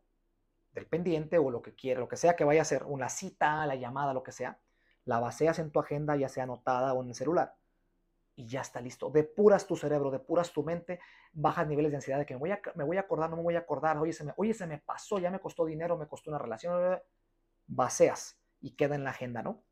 del 0.73 0.85
pendiente 0.85 1.37
o 1.37 1.49
lo 1.49 1.61
que 1.61 1.75
quiera, 1.75 1.99
lo 1.99 2.07
que 2.07 2.17
sea 2.17 2.35
que 2.35 2.43
vaya 2.43 2.61
a 2.61 2.65
ser, 2.65 2.83
una 2.83 3.09
cita, 3.09 3.65
la 3.65 3.75
llamada, 3.75 4.13
lo 4.13 4.23
que 4.23 4.31
sea, 4.31 4.59
la 5.05 5.19
baseas 5.19 5.59
en 5.59 5.71
tu 5.71 5.79
agenda, 5.79 6.15
ya 6.15 6.29
sea 6.29 6.43
anotada 6.43 6.93
o 6.93 7.01
en 7.01 7.09
el 7.09 7.15
celular, 7.15 7.55
y 8.35 8.47
ya 8.47 8.61
está 8.61 8.79
listo. 8.79 9.09
Depuras 9.09 9.65
tu 9.65 9.75
cerebro, 9.75 10.11
depuras 10.11 10.53
tu 10.53 10.63
mente, 10.63 10.99
bajas 11.33 11.67
niveles 11.67 11.91
de 11.91 11.97
ansiedad 11.97 12.19
de 12.19 12.25
que 12.25 12.35
me 12.35 12.39
voy 12.39 12.51
a, 12.51 12.61
me 12.75 12.83
voy 12.83 12.97
a 12.97 13.01
acordar, 13.01 13.29
no 13.29 13.37
me 13.37 13.43
voy 13.43 13.55
a 13.55 13.59
acordar, 13.59 13.97
oye 13.97 14.13
se, 14.13 14.23
me, 14.23 14.33
oye, 14.37 14.53
se 14.53 14.67
me 14.67 14.77
pasó, 14.77 15.19
ya 15.19 15.31
me 15.31 15.39
costó 15.39 15.65
dinero, 15.65 15.97
me 15.97 16.07
costó 16.07 16.29
una 16.29 16.37
relación, 16.39 16.99
baseas 17.67 18.39
y 18.61 18.71
queda 18.71 18.95
en 18.95 19.03
la 19.03 19.09
agenda, 19.09 19.41
¿no? 19.41 19.63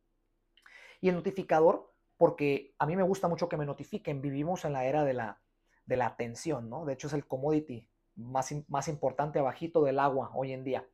Y 0.99 1.09
el 1.09 1.15
notificador, 1.15 1.93
porque 2.17 2.73
a 2.79 2.85
mí 2.85 2.95
me 2.95 3.03
gusta 3.03 3.27
mucho 3.27 3.47
que 3.47 3.57
me 3.57 3.65
notifiquen. 3.65 4.21
Vivimos 4.21 4.65
en 4.65 4.73
la 4.73 4.85
era 4.85 5.03
de 5.03 5.13
la, 5.13 5.39
de 5.85 5.97
la 5.97 6.07
atención, 6.07 6.69
¿no? 6.69 6.85
De 6.85 6.93
hecho, 6.93 7.07
es 7.07 7.13
el 7.13 7.27
commodity 7.27 7.87
más, 8.15 8.53
más 8.67 8.87
importante 8.87 9.39
abajito 9.39 9.83
del 9.83 9.99
agua 9.99 10.31
hoy 10.33 10.53
en 10.53 10.63
día. 10.63 10.85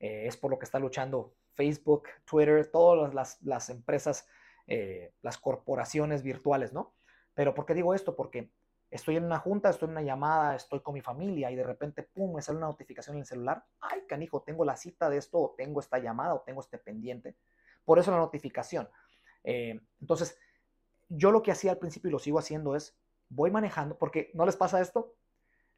Eh, 0.00 0.26
es 0.26 0.36
por 0.36 0.50
lo 0.50 0.58
que 0.58 0.64
está 0.64 0.78
luchando 0.78 1.34
Facebook, 1.54 2.04
Twitter, 2.24 2.66
todas 2.70 3.14
las, 3.14 3.40
las 3.42 3.70
empresas, 3.70 4.28
eh, 4.66 5.14
las 5.22 5.38
corporaciones 5.38 6.22
virtuales, 6.22 6.72
¿no? 6.72 6.94
Pero 7.34 7.54
¿por 7.54 7.64
qué 7.64 7.74
digo 7.74 7.94
esto? 7.94 8.16
Porque 8.16 8.50
estoy 8.90 9.16
en 9.16 9.24
una 9.24 9.38
junta, 9.38 9.70
estoy 9.70 9.86
en 9.86 9.92
una 9.92 10.02
llamada, 10.02 10.56
estoy 10.56 10.80
con 10.80 10.94
mi 10.94 11.00
familia 11.00 11.50
y 11.50 11.56
de 11.56 11.64
repente, 11.64 12.02
pum, 12.02 12.34
me 12.34 12.42
sale 12.42 12.58
una 12.58 12.66
notificación 12.66 13.16
en 13.16 13.20
el 13.20 13.26
celular. 13.26 13.64
Ay, 13.80 14.02
canijo, 14.08 14.42
tengo 14.42 14.64
la 14.64 14.76
cita 14.76 15.08
de 15.08 15.18
esto, 15.18 15.38
o 15.38 15.54
tengo 15.56 15.80
esta 15.80 15.98
llamada, 15.98 16.34
o 16.34 16.40
tengo 16.40 16.60
este 16.60 16.78
pendiente. 16.78 17.36
Por 17.84 17.98
eso 17.98 18.10
la 18.10 18.18
notificación. 18.18 18.88
Eh, 19.44 19.80
entonces, 20.00 20.38
yo 21.08 21.30
lo 21.30 21.42
que 21.42 21.52
hacía 21.52 21.72
al 21.72 21.78
principio 21.78 22.08
y 22.08 22.12
lo 22.12 22.18
sigo 22.18 22.38
haciendo 22.38 22.76
es, 22.76 22.96
voy 23.28 23.50
manejando, 23.50 23.98
porque 23.98 24.30
no 24.34 24.46
les 24.46 24.56
pasa 24.56 24.80
esto, 24.80 25.14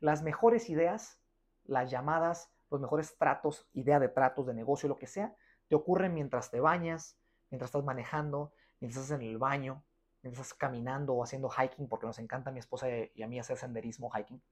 las 0.00 0.22
mejores 0.22 0.70
ideas, 0.70 1.18
las 1.64 1.90
llamadas, 1.90 2.50
los 2.70 2.80
mejores 2.80 3.16
tratos, 3.16 3.68
idea 3.72 3.98
de 3.98 4.08
tratos, 4.08 4.46
de 4.46 4.54
negocio, 4.54 4.88
lo 4.88 4.98
que 4.98 5.06
sea, 5.06 5.34
te 5.68 5.74
ocurren 5.74 6.14
mientras 6.14 6.50
te 6.50 6.60
bañas, 6.60 7.16
mientras 7.50 7.68
estás 7.68 7.84
manejando, 7.84 8.52
mientras 8.80 9.04
estás 9.04 9.20
en 9.20 9.26
el 9.26 9.38
baño, 9.38 9.82
mientras 10.22 10.46
estás 10.46 10.58
caminando 10.58 11.14
o 11.14 11.22
haciendo 11.22 11.48
hiking, 11.48 11.88
porque 11.88 12.06
nos 12.06 12.18
encanta 12.18 12.50
a 12.50 12.52
mi 12.52 12.58
esposa 12.58 12.86
y 12.90 13.22
a 13.22 13.28
mí 13.28 13.38
hacer 13.38 13.56
senderismo, 13.56 14.10
hiking. 14.10 14.42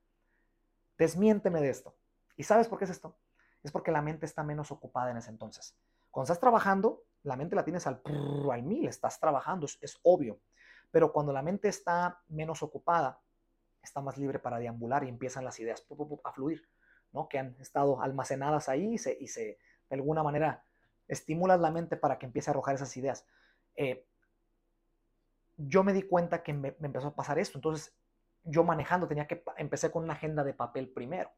Desmiénteme 0.98 1.60
de 1.60 1.70
esto. 1.70 1.94
¿Y 2.36 2.44
sabes 2.44 2.68
por 2.68 2.78
qué 2.78 2.84
es 2.84 2.90
esto? 2.90 3.16
Es 3.62 3.72
porque 3.72 3.90
la 3.90 4.02
mente 4.02 4.26
está 4.26 4.42
menos 4.42 4.70
ocupada 4.70 5.10
en 5.10 5.16
ese 5.18 5.30
entonces. 5.30 5.76
Cuando 6.10 6.24
estás 6.24 6.40
trabajando, 6.40 7.02
la 7.26 7.36
mente 7.36 7.56
la 7.56 7.64
tienes 7.64 7.86
al, 7.86 8.00
al 8.52 8.62
mil, 8.62 8.88
estás 8.88 9.18
trabajando, 9.20 9.66
es 9.66 9.98
obvio. 10.02 10.38
Pero 10.90 11.12
cuando 11.12 11.32
la 11.32 11.42
mente 11.42 11.68
está 11.68 12.20
menos 12.28 12.62
ocupada, 12.62 13.20
está 13.82 14.00
más 14.00 14.16
libre 14.16 14.38
para 14.38 14.58
deambular 14.58 15.04
y 15.04 15.08
empiezan 15.08 15.44
las 15.44 15.58
ideas 15.60 15.84
a 16.24 16.32
fluir, 16.32 16.68
¿no? 17.12 17.28
Que 17.28 17.38
han 17.38 17.56
estado 17.60 18.00
almacenadas 18.00 18.68
ahí 18.68 18.94
y 18.94 18.98
se, 18.98 19.16
y 19.20 19.28
se 19.28 19.58
de 19.88 19.96
alguna 19.96 20.22
manera 20.22 20.64
estimulas 21.08 21.60
la 21.60 21.70
mente 21.70 21.96
para 21.96 22.18
que 22.18 22.26
empiece 22.26 22.50
a 22.50 22.52
arrojar 22.52 22.74
esas 22.74 22.96
ideas. 22.96 23.26
Eh, 23.76 24.04
yo 25.56 25.82
me 25.82 25.92
di 25.92 26.02
cuenta 26.02 26.42
que 26.42 26.52
me, 26.52 26.76
empezó 26.80 27.08
a 27.08 27.14
pasar 27.14 27.38
esto. 27.38 27.58
Entonces, 27.58 27.94
yo 28.44 28.64
manejando 28.64 29.08
tenía 29.08 29.26
que, 29.26 29.42
empecé 29.56 29.90
con 29.90 30.04
una 30.04 30.14
agenda 30.14 30.44
de 30.44 30.54
papel 30.54 30.88
primero. 30.88 31.30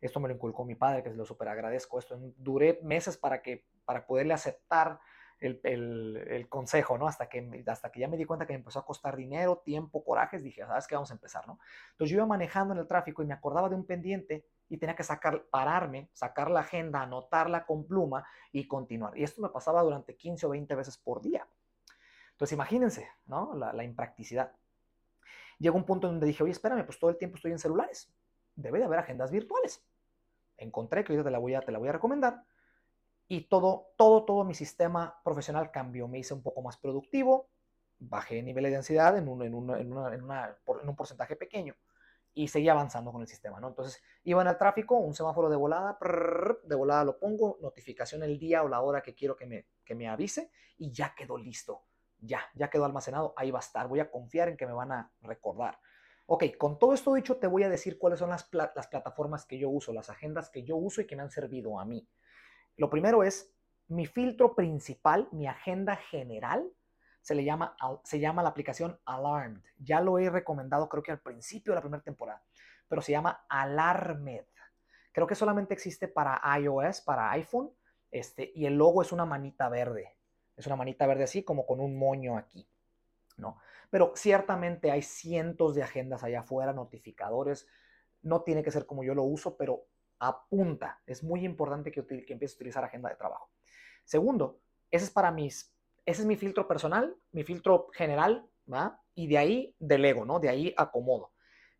Esto 0.00 0.20
me 0.20 0.28
lo 0.28 0.34
inculcó 0.34 0.64
mi 0.64 0.74
padre, 0.74 1.02
que 1.02 1.10
se 1.10 1.16
lo 1.16 1.24
súper 1.24 1.48
agradezco. 1.48 1.98
Esto 1.98 2.18
duré 2.36 2.80
meses 2.82 3.16
para, 3.16 3.42
que, 3.42 3.66
para 3.84 4.06
poderle 4.06 4.34
aceptar 4.34 5.00
el, 5.40 6.46
consejo, 6.48 6.98
¿no? 6.98 7.06
Hasta 7.06 7.28
que, 7.28 7.64
hasta 7.66 7.90
que 7.90 8.00
ya 8.00 8.08
me 8.08 8.16
di 8.16 8.24
cuenta 8.24 8.46
que 8.46 8.52
me 8.52 8.58
empezó 8.58 8.78
a 8.78 8.84
costar 8.84 9.16
dinero, 9.16 9.58
tiempo, 9.64 10.04
corajes, 10.04 10.42
dije, 10.42 10.62
¿sabes 10.66 10.86
qué? 10.86 10.94
Vamos 10.94 11.10
a 11.10 11.14
empezar, 11.14 11.46
¿no? 11.46 11.58
Entonces 11.92 12.10
yo 12.10 12.16
iba 12.18 12.26
manejando 12.26 12.74
en 12.74 12.80
el 12.80 12.86
tráfico 12.86 13.22
y 13.22 13.26
me 13.26 13.34
acordaba 13.34 13.68
de 13.68 13.74
un 13.74 13.86
pendiente 13.86 14.46
y 14.68 14.76
tenía 14.76 14.94
que 14.94 15.02
sacar, 15.02 15.46
pararme, 15.50 16.10
sacar 16.12 16.50
la 16.50 16.60
agenda, 16.60 17.02
anotarla 17.02 17.64
con 17.64 17.86
pluma 17.86 18.26
y 18.52 18.68
continuar. 18.68 19.16
Y 19.16 19.24
esto 19.24 19.40
me 19.40 19.48
pasaba 19.48 19.82
durante 19.82 20.14
15 20.14 20.46
o 20.46 20.50
20 20.50 20.74
veces 20.74 20.98
por 20.98 21.22
día. 21.22 21.46
Entonces 22.32 22.54
imagínense, 22.54 23.08
¿no? 23.26 23.54
La, 23.54 23.84
impracticidad. 23.84 24.52
Llegó 25.58 25.76
un 25.76 25.84
punto 25.84 26.06
donde 26.06 26.26
dije, 26.26 26.42
oye, 26.42 26.52
espérame, 26.52 26.84
pues 26.84 26.98
todo 26.98 27.10
el 27.10 27.18
tiempo 27.18 27.36
estoy 27.36 27.52
en 27.52 27.58
celulares. 27.58 28.10
Debe 28.54 28.78
de 28.78 28.84
haber 28.84 28.98
agendas 28.98 29.30
virtuales. 29.30 29.84
Encontré, 30.60 31.04
que 31.04 31.12
ahorita 31.12 31.28
te 31.28 31.30
la 31.30 31.38
voy 31.38 31.54
a, 31.54 31.60
te 31.60 31.72
la 31.72 31.78
voy 31.78 31.88
a 31.88 31.92
recomendar, 31.92 32.44
y 33.28 33.42
todo, 33.42 33.92
todo, 33.96 34.24
todo 34.24 34.44
mi 34.44 34.54
sistema 34.54 35.20
profesional 35.24 35.70
cambió. 35.70 36.08
Me 36.08 36.18
hice 36.18 36.34
un 36.34 36.42
poco 36.42 36.62
más 36.62 36.76
productivo, 36.76 37.48
bajé 37.98 38.42
nivel 38.42 38.64
de 38.64 38.76
ansiedad 38.76 39.16
en 39.16 39.28
un, 39.28 39.42
en, 39.42 39.54
en, 39.54 39.92
un 39.92 40.96
porcentaje 40.96 41.36
pequeño 41.36 41.76
y 42.32 42.48
seguí 42.48 42.68
avanzando 42.68 43.12
con 43.12 43.22
el 43.22 43.28
sistema, 43.28 43.60
¿no? 43.60 43.68
Entonces, 43.68 44.02
iba 44.24 44.40
en 44.42 44.48
el 44.48 44.56
tráfico, 44.56 44.96
un 44.96 45.14
semáforo 45.14 45.48
de 45.48 45.56
volada, 45.56 45.98
de 46.64 46.74
volada 46.74 47.04
lo 47.04 47.18
pongo, 47.18 47.58
notificación 47.60 48.22
el 48.22 48.38
día 48.38 48.62
o 48.62 48.68
la 48.68 48.80
hora 48.80 49.02
que 49.02 49.14
quiero 49.14 49.36
que 49.36 49.46
me, 49.46 49.66
que 49.84 49.94
me 49.94 50.08
avise 50.08 50.50
y 50.78 50.92
ya 50.92 51.14
quedó 51.14 51.36
listo. 51.36 51.82
Ya, 52.18 52.40
ya 52.54 52.68
quedó 52.68 52.84
almacenado, 52.84 53.32
ahí 53.36 53.50
va 53.50 53.60
a 53.60 53.62
estar. 53.62 53.88
Voy 53.88 54.00
a 54.00 54.10
confiar 54.10 54.48
en 54.48 54.56
que 54.56 54.66
me 54.66 54.72
van 54.72 54.92
a 54.92 55.12
recordar. 55.22 55.78
Ok, 56.32 56.44
con 56.58 56.78
todo 56.78 56.94
esto 56.94 57.12
dicho, 57.12 57.38
te 57.38 57.48
voy 57.48 57.64
a 57.64 57.68
decir 57.68 57.98
cuáles 57.98 58.20
son 58.20 58.30
las, 58.30 58.44
plataformas 58.44 59.46
que 59.46 59.58
yo 59.58 59.68
uso, 59.68 59.92
las 59.92 60.10
agendas 60.10 60.48
que 60.48 60.62
yo 60.62 60.76
uso 60.76 61.00
y 61.00 61.06
que 61.08 61.16
me 61.16 61.22
han 61.22 61.30
servido 61.32 61.80
a 61.80 61.84
mí. 61.84 62.08
Lo 62.76 62.88
primero 62.88 63.24
es 63.24 63.52
mi 63.88 64.06
filtro 64.06 64.54
principal, 64.54 65.28
mi 65.32 65.48
agenda 65.48 65.96
general, 65.96 66.70
se 67.20 67.34
le 67.34 67.42
llama, 67.42 67.76
se 68.04 68.20
llama 68.20 68.44
la 68.44 68.50
aplicación 68.50 69.00
Alarmed. 69.06 69.60
Ya 69.78 70.00
lo 70.00 70.20
he 70.20 70.30
recomendado 70.30 70.88
creo 70.88 71.02
que 71.02 71.10
al 71.10 71.18
principio 71.18 71.72
de 71.72 71.78
la 71.78 71.82
primera 71.82 72.04
temporada, 72.04 72.44
pero 72.86 73.02
se 73.02 73.10
llama 73.10 73.44
Alarmed. 73.48 74.44
Creo 75.10 75.26
que 75.26 75.34
solamente 75.34 75.74
existe 75.74 76.06
para 76.06 76.40
iOS, 76.60 77.00
para 77.00 77.32
iPhone, 77.32 77.72
este, 78.12 78.52
y 78.54 78.66
el 78.66 78.76
logo 78.76 79.02
es 79.02 79.10
una 79.10 79.24
manita 79.24 79.68
verde. 79.68 80.14
Es 80.56 80.64
una 80.68 80.76
manita 80.76 81.08
verde 81.08 81.24
así 81.24 81.42
como 81.42 81.66
con 81.66 81.80
un 81.80 81.98
moño 81.98 82.36
aquí, 82.36 82.68
¿no? 83.36 83.58
Pero 83.90 84.12
ciertamente 84.16 84.90
hay 84.90 85.02
cientos 85.02 85.74
de 85.74 85.82
agendas 85.82 86.22
allá 86.22 86.40
afuera, 86.40 86.72
notificadores. 86.72 87.66
No 88.22 88.42
tiene 88.42 88.62
que 88.62 88.70
ser 88.70 88.86
como 88.86 89.02
yo 89.02 89.14
lo 89.14 89.24
uso, 89.24 89.56
pero 89.56 89.86
apunta. 90.20 91.02
Es 91.06 91.22
muy 91.22 91.44
importante 91.44 91.90
que, 91.90 92.06
que 92.06 92.32
a 92.32 92.36
utilizar 92.36 92.84
agenda 92.84 93.08
de 93.08 93.16
trabajo. 93.16 93.50
Segundo, 94.04 94.60
ese 94.90 95.04
es 95.04 95.10
para 95.10 95.30
mis, 95.30 95.74
ese 96.06 96.22
es 96.22 96.26
mi 96.26 96.36
filtro 96.36 96.66
personal, 96.66 97.16
mi 97.32 97.44
filtro 97.44 97.88
general, 97.92 98.48
¿va? 98.72 99.00
Y 99.14 99.26
de 99.26 99.38
ahí 99.38 99.76
delego, 99.78 100.24
¿no? 100.24 100.40
De 100.40 100.48
ahí 100.48 100.74
acomodo. 100.76 101.32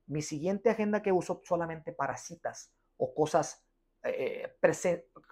Mi 0.06 0.22
siguiente 0.22 0.70
agenda 0.70 1.02
que 1.02 1.12
uso 1.12 1.40
solamente 1.44 1.92
para 1.92 2.16
citas 2.16 2.72
o 2.96 3.14
cosas, 3.14 3.64
eh, 4.02 4.56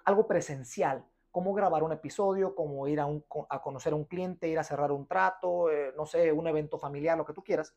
algo 0.05 0.27
presencial, 0.27 1.05
como 1.31 1.53
grabar 1.53 1.83
un 1.83 1.91
episodio, 1.91 2.55
como 2.55 2.87
ir 2.87 2.99
a, 2.99 3.05
un, 3.05 3.23
a, 3.49 3.61
conocer 3.61 3.93
a 3.93 3.95
un 3.95 4.05
cliente, 4.05 4.47
ir 4.47 4.59
a 4.59 4.63
cerrar 4.63 4.91
un 4.91 5.07
trato, 5.07 5.69
eh, 5.69 5.93
no 5.95 6.05
sé, 6.05 6.31
un 6.31 6.47
evento 6.47 6.77
familiar, 6.77 7.17
lo 7.17 7.25
que 7.25 7.33
tú 7.33 7.43
quieras. 7.43 7.75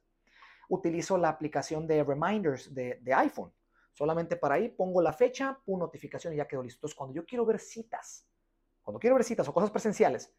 Utilizo 0.68 1.18
la 1.18 1.28
aplicación 1.28 1.86
de 1.86 2.02
Reminders 2.02 2.74
de, 2.74 2.98
de 3.02 3.14
iPhone. 3.14 3.52
Solamente 3.92 4.36
para 4.36 4.54
ahí 4.54 4.68
pongo 4.70 5.02
la 5.02 5.12
fecha, 5.12 5.58
pum, 5.64 5.78
notificación 5.78 6.32
y 6.32 6.36
ya 6.36 6.48
quedó 6.48 6.62
listo. 6.62 6.78
Entonces, 6.78 6.96
cuando 6.96 7.14
yo 7.14 7.26
quiero 7.26 7.44
ver 7.44 7.58
citas, 7.58 8.26
cuando 8.82 8.98
quiero 8.98 9.16
ver 9.16 9.24
citas 9.24 9.46
o 9.48 9.52
cosas 9.52 9.70
presenciales, 9.70 10.34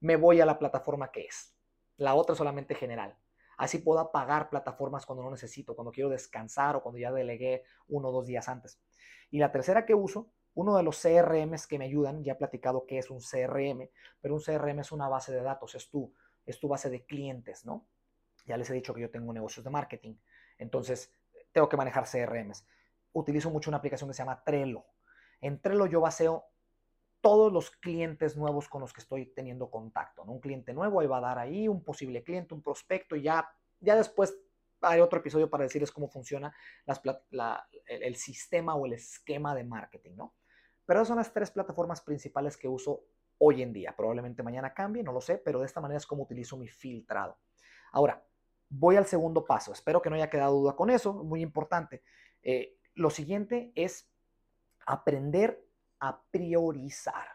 me 0.00 0.16
voy 0.16 0.40
a 0.40 0.46
la 0.46 0.58
plataforma 0.58 1.10
que 1.10 1.26
es. 1.26 1.54
La 1.96 2.14
otra 2.14 2.34
solamente 2.34 2.74
general. 2.74 3.16
Así 3.56 3.78
puedo 3.78 4.00
apagar 4.00 4.50
plataformas 4.50 5.06
cuando 5.06 5.22
no 5.22 5.30
necesito, 5.30 5.74
cuando 5.74 5.92
quiero 5.92 6.10
descansar 6.10 6.76
o 6.76 6.82
cuando 6.82 6.98
ya 6.98 7.12
delegué 7.12 7.62
uno 7.88 8.08
o 8.08 8.12
dos 8.12 8.26
días 8.26 8.48
antes. 8.48 8.80
Y 9.30 9.38
la 9.38 9.52
tercera 9.52 9.86
que 9.86 9.94
uso, 9.94 10.32
uno 10.54 10.76
de 10.76 10.82
los 10.82 11.00
CRMs 11.00 11.66
que 11.66 11.78
me 11.78 11.86
ayudan, 11.86 12.22
ya 12.22 12.32
he 12.32 12.36
platicado 12.36 12.86
que 12.86 12.98
es 12.98 13.10
un 13.10 13.20
CRM, 13.20 13.88
pero 14.20 14.34
un 14.34 14.40
CRM 14.40 14.80
es 14.80 14.92
una 14.92 15.08
base 15.08 15.32
de 15.32 15.42
datos, 15.42 15.74
es 15.74 15.88
tu, 15.88 16.12
es 16.46 16.58
tu 16.60 16.68
base 16.68 16.90
de 16.90 17.04
clientes, 17.04 17.64
¿no? 17.64 17.86
Ya 18.46 18.56
les 18.56 18.70
he 18.70 18.74
dicho 18.74 18.94
que 18.94 19.00
yo 19.00 19.10
tengo 19.10 19.32
negocios 19.32 19.64
de 19.64 19.70
marketing, 19.70 20.14
entonces 20.58 21.12
tengo 21.52 21.68
que 21.68 21.76
manejar 21.76 22.04
CRMs 22.04 22.66
utilizo 23.14 23.50
mucho 23.50 23.70
una 23.70 23.78
aplicación 23.78 24.10
que 24.10 24.14
se 24.14 24.22
llama 24.22 24.42
Trello. 24.44 24.84
En 25.40 25.60
Trello 25.60 25.86
yo 25.86 26.00
baseo 26.00 26.44
todos 27.20 27.50
los 27.50 27.70
clientes 27.70 28.36
nuevos 28.36 28.68
con 28.68 28.82
los 28.82 28.92
que 28.92 29.00
estoy 29.00 29.26
teniendo 29.26 29.70
contacto. 29.70 30.22
Un 30.24 30.40
cliente 30.40 30.74
nuevo, 30.74 31.00
ahí 31.00 31.06
va 31.06 31.18
a 31.18 31.22
dar 31.22 31.38
ahí 31.38 31.68
un 31.68 31.82
posible 31.82 32.22
cliente, 32.22 32.52
un 32.52 32.62
prospecto, 32.62 33.16
y 33.16 33.22
ya, 33.22 33.48
ya 33.80 33.96
después 33.96 34.36
hay 34.82 35.00
otro 35.00 35.20
episodio 35.20 35.48
para 35.48 35.64
decirles 35.64 35.90
cómo 35.90 36.08
funciona 36.08 36.54
el, 37.86 38.16
sistema 38.16 38.74
o 38.74 38.84
el 38.84 38.92
esquema 38.92 39.54
de 39.54 39.64
marketing, 39.64 40.16
¿no? 40.16 40.34
Pero 40.86 41.00
esas 41.00 41.08
son 41.08 41.16
las 41.18 41.32
tres 41.32 41.50
plataformas 41.50 42.00
principales 42.00 42.56
que 42.56 42.68
uso 42.68 43.04
hoy 43.38 43.62
en 43.62 43.72
día. 43.72 43.94
Probablemente 43.96 44.42
mañana 44.42 44.74
cambie, 44.74 45.02
no 45.02 45.12
lo 45.12 45.20
sé, 45.20 45.38
pero 45.38 45.60
de 45.60 45.66
esta 45.66 45.80
manera 45.80 45.98
es 45.98 46.06
como 46.06 46.22
utilizo 46.22 46.56
mi 46.56 46.68
filtrado. 46.68 47.38
Ahora, 47.92 48.24
voy 48.68 48.96
al 48.96 49.06
segundo 49.06 49.44
paso. 49.44 49.72
Espero 49.72 50.02
que 50.02 50.10
no 50.10 50.16
haya 50.16 50.30
quedado 50.30 50.58
duda 50.58 50.76
con 50.76 50.90
eso, 50.90 51.12
muy 51.12 51.42
importante. 51.42 52.02
Eh, 52.42 52.78
lo 52.94 53.10
siguiente 53.10 53.72
es 53.74 54.10
aprender 54.86 55.64
a 56.00 56.22
priorizar. 56.30 57.26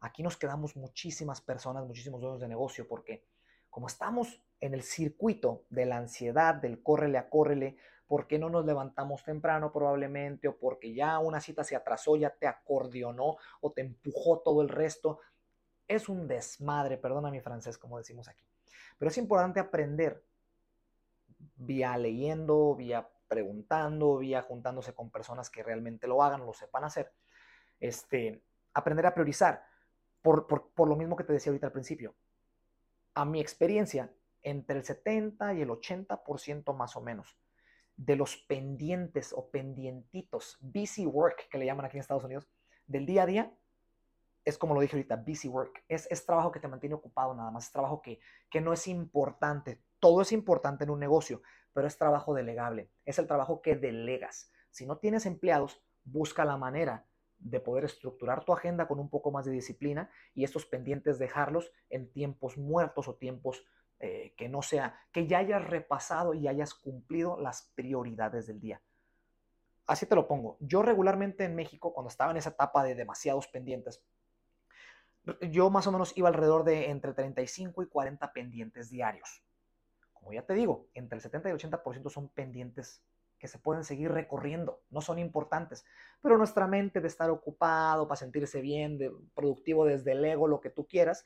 Aquí 0.00 0.22
nos 0.22 0.36
quedamos 0.36 0.76
muchísimas 0.76 1.40
personas, 1.40 1.86
muchísimos 1.86 2.20
dueños 2.20 2.40
de 2.40 2.48
negocio, 2.48 2.86
porque 2.86 3.26
como 3.70 3.88
estamos 3.88 4.42
en 4.60 4.74
el 4.74 4.82
circuito 4.82 5.64
de 5.68 5.86
la 5.86 5.98
ansiedad, 5.98 6.54
del 6.54 6.82
córrele 6.82 7.18
a 7.18 7.28
córrele, 7.28 7.76
porque 8.06 8.38
no 8.38 8.48
nos 8.50 8.64
levantamos 8.64 9.24
temprano 9.24 9.72
probablemente, 9.72 10.48
o 10.48 10.56
porque 10.56 10.94
ya 10.94 11.18
una 11.18 11.40
cita 11.40 11.64
se 11.64 11.76
atrasó, 11.76 12.16
ya 12.16 12.30
te 12.30 12.46
acordeonó 12.46 13.36
o 13.60 13.72
te 13.72 13.80
empujó 13.80 14.40
todo 14.40 14.62
el 14.62 14.68
resto. 14.68 15.20
Es 15.88 16.08
un 16.08 16.28
desmadre, 16.28 16.98
perdona 16.98 17.30
mi 17.30 17.40
francés, 17.40 17.78
como 17.78 17.98
decimos 17.98 18.28
aquí. 18.28 18.46
Pero 18.98 19.10
es 19.10 19.18
importante 19.18 19.60
aprender 19.60 20.24
vía 21.56 21.96
leyendo, 21.96 22.74
vía 22.76 23.08
preguntando, 23.28 24.18
vía 24.18 24.42
juntándose 24.42 24.94
con 24.94 25.10
personas 25.10 25.50
que 25.50 25.62
realmente 25.62 26.06
lo 26.06 26.22
hagan, 26.22 26.46
lo 26.46 26.52
sepan 26.52 26.84
hacer, 26.84 27.12
este, 27.80 28.42
aprender 28.72 29.06
a 29.06 29.14
priorizar. 29.14 29.64
Por, 30.22 30.46
por, 30.46 30.88
lo 30.88 30.96
mismo 30.96 31.14
que 31.14 31.22
te 31.22 31.32
decía 31.32 31.50
ahorita 31.50 31.68
al 31.68 31.72
principio, 31.72 32.14
a 33.14 33.24
mi 33.24 33.40
experiencia, 33.40 34.12
entre 34.42 34.76
el 34.76 34.84
70 34.84 35.54
y 35.54 35.62
el 35.62 35.68
80% 35.68 36.74
más 36.74 36.96
o 36.96 37.00
menos 37.00 37.36
de 37.96 38.16
los 38.16 38.36
pendientes 38.36 39.32
o 39.32 39.50
pendientitos, 39.50 40.58
busy 40.60 41.06
work 41.06 41.48
que 41.48 41.58
le 41.58 41.66
llaman 41.66 41.86
aquí 41.86 41.96
en 41.96 42.00
Estados 42.00 42.24
Unidos, 42.24 42.48
del 42.86 43.06
día 43.06 43.22
a 43.22 43.26
día, 43.26 43.52
es 44.44 44.58
como 44.58 44.74
lo 44.74 44.80
dije 44.80 44.96
ahorita, 44.96 45.16
busy 45.16 45.48
work. 45.48 45.84
Es, 45.88 46.06
es 46.10 46.24
trabajo 46.24 46.52
que 46.52 46.60
te 46.60 46.68
mantiene 46.68 46.94
ocupado 46.94 47.34
nada 47.34 47.50
más, 47.50 47.64
es 47.66 47.72
trabajo 47.72 48.00
que, 48.00 48.20
que 48.48 48.60
no 48.60 48.72
es 48.72 48.86
importante. 48.86 49.82
Todo 49.98 50.22
es 50.22 50.30
importante 50.30 50.84
en 50.84 50.90
un 50.90 51.00
negocio, 51.00 51.42
pero 51.72 51.86
es 51.86 51.98
trabajo 51.98 52.32
delegable, 52.32 52.90
es 53.04 53.18
el 53.18 53.26
trabajo 53.26 53.60
que 53.60 53.74
delegas. 53.74 54.50
Si 54.70 54.86
no 54.86 54.98
tienes 54.98 55.26
empleados, 55.26 55.82
busca 56.04 56.44
la 56.44 56.56
manera 56.56 57.06
de 57.38 57.60
poder 57.60 57.84
estructurar 57.84 58.44
tu 58.44 58.52
agenda 58.52 58.86
con 58.86 58.98
un 58.98 59.10
poco 59.10 59.30
más 59.30 59.44
de 59.44 59.52
disciplina 59.52 60.10
y 60.34 60.44
estos 60.44 60.64
pendientes 60.64 61.18
dejarlos 61.18 61.72
en 61.90 62.10
tiempos 62.12 62.56
muertos 62.56 63.08
o 63.08 63.16
tiempos 63.16 63.64
eh, 64.00 64.34
que 64.36 64.48
no 64.48 64.62
sea, 64.62 64.98
que 65.12 65.26
ya 65.26 65.38
hayas 65.38 65.64
repasado 65.64 66.34
y 66.34 66.48
hayas 66.48 66.74
cumplido 66.74 67.40
las 67.40 67.72
prioridades 67.74 68.46
del 68.46 68.60
día. 68.60 68.80
Así 69.86 70.06
te 70.06 70.14
lo 70.14 70.26
pongo. 70.26 70.56
Yo 70.60 70.82
regularmente 70.82 71.44
en 71.44 71.54
México, 71.54 71.92
cuando 71.92 72.08
estaba 72.08 72.30
en 72.30 72.36
esa 72.38 72.50
etapa 72.50 72.82
de 72.82 72.94
demasiados 72.94 73.46
pendientes, 73.48 74.02
yo 75.50 75.70
más 75.70 75.86
o 75.86 75.92
menos 75.92 76.16
iba 76.16 76.28
alrededor 76.28 76.64
de 76.64 76.90
entre 76.90 77.12
35 77.12 77.82
y 77.82 77.86
40 77.86 78.32
pendientes 78.32 78.90
diarios 78.90 79.42
como 80.26 80.34
ya 80.34 80.44
te 80.44 80.54
digo, 80.54 80.88
entre 80.94 81.14
el 81.14 81.22
70 81.22 81.48
y 81.48 81.52
el 81.52 81.58
80% 81.58 82.10
son 82.10 82.28
pendientes 82.30 83.00
que 83.38 83.46
se 83.46 83.60
pueden 83.60 83.84
seguir 83.84 84.10
recorriendo, 84.10 84.82
no 84.90 85.00
son 85.00 85.20
importantes, 85.20 85.84
pero 86.20 86.36
nuestra 86.36 86.66
mente 86.66 87.00
de 87.00 87.06
estar 87.06 87.30
ocupado, 87.30 88.08
para 88.08 88.16
sentirse 88.16 88.60
bien, 88.60 88.98
de, 88.98 89.12
productivo 89.36 89.84
desde 89.84 90.10
el 90.10 90.24
ego, 90.24 90.48
lo 90.48 90.60
que 90.60 90.68
tú 90.68 90.88
quieras, 90.88 91.24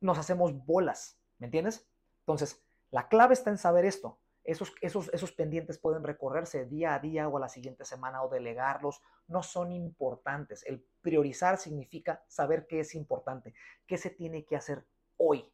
nos 0.00 0.16
hacemos 0.16 0.64
bolas, 0.64 1.20
¿me 1.36 1.44
entiendes? 1.44 1.86
Entonces, 2.22 2.62
La 2.90 3.08
clave 3.08 3.32
está 3.32 3.48
en 3.48 3.56
saber 3.56 3.86
esto. 3.86 4.18
Esos, 4.44 4.74
esos, 4.82 5.08
esos 5.14 5.32
pendientes 5.32 5.78
pueden 5.78 6.04
recorrerse 6.04 6.66
día 6.66 6.94
a 6.94 6.98
día 6.98 7.26
o 7.26 7.36
a 7.38 7.40
la 7.40 7.48
siguiente 7.48 7.86
semana 7.86 8.22
o 8.22 8.28
delegarlos. 8.28 9.00
No 9.28 9.42
son 9.42 9.72
importantes. 9.72 10.62
El 10.66 10.84
priorizar 11.00 11.56
significa 11.56 12.22
saber 12.28 12.66
qué 12.66 12.80
es 12.80 12.94
importante, 12.94 13.54
qué 13.86 13.96
se 13.96 14.10
tiene 14.10 14.44
que 14.44 14.56
hacer 14.56 14.84
hoy. 15.16 15.50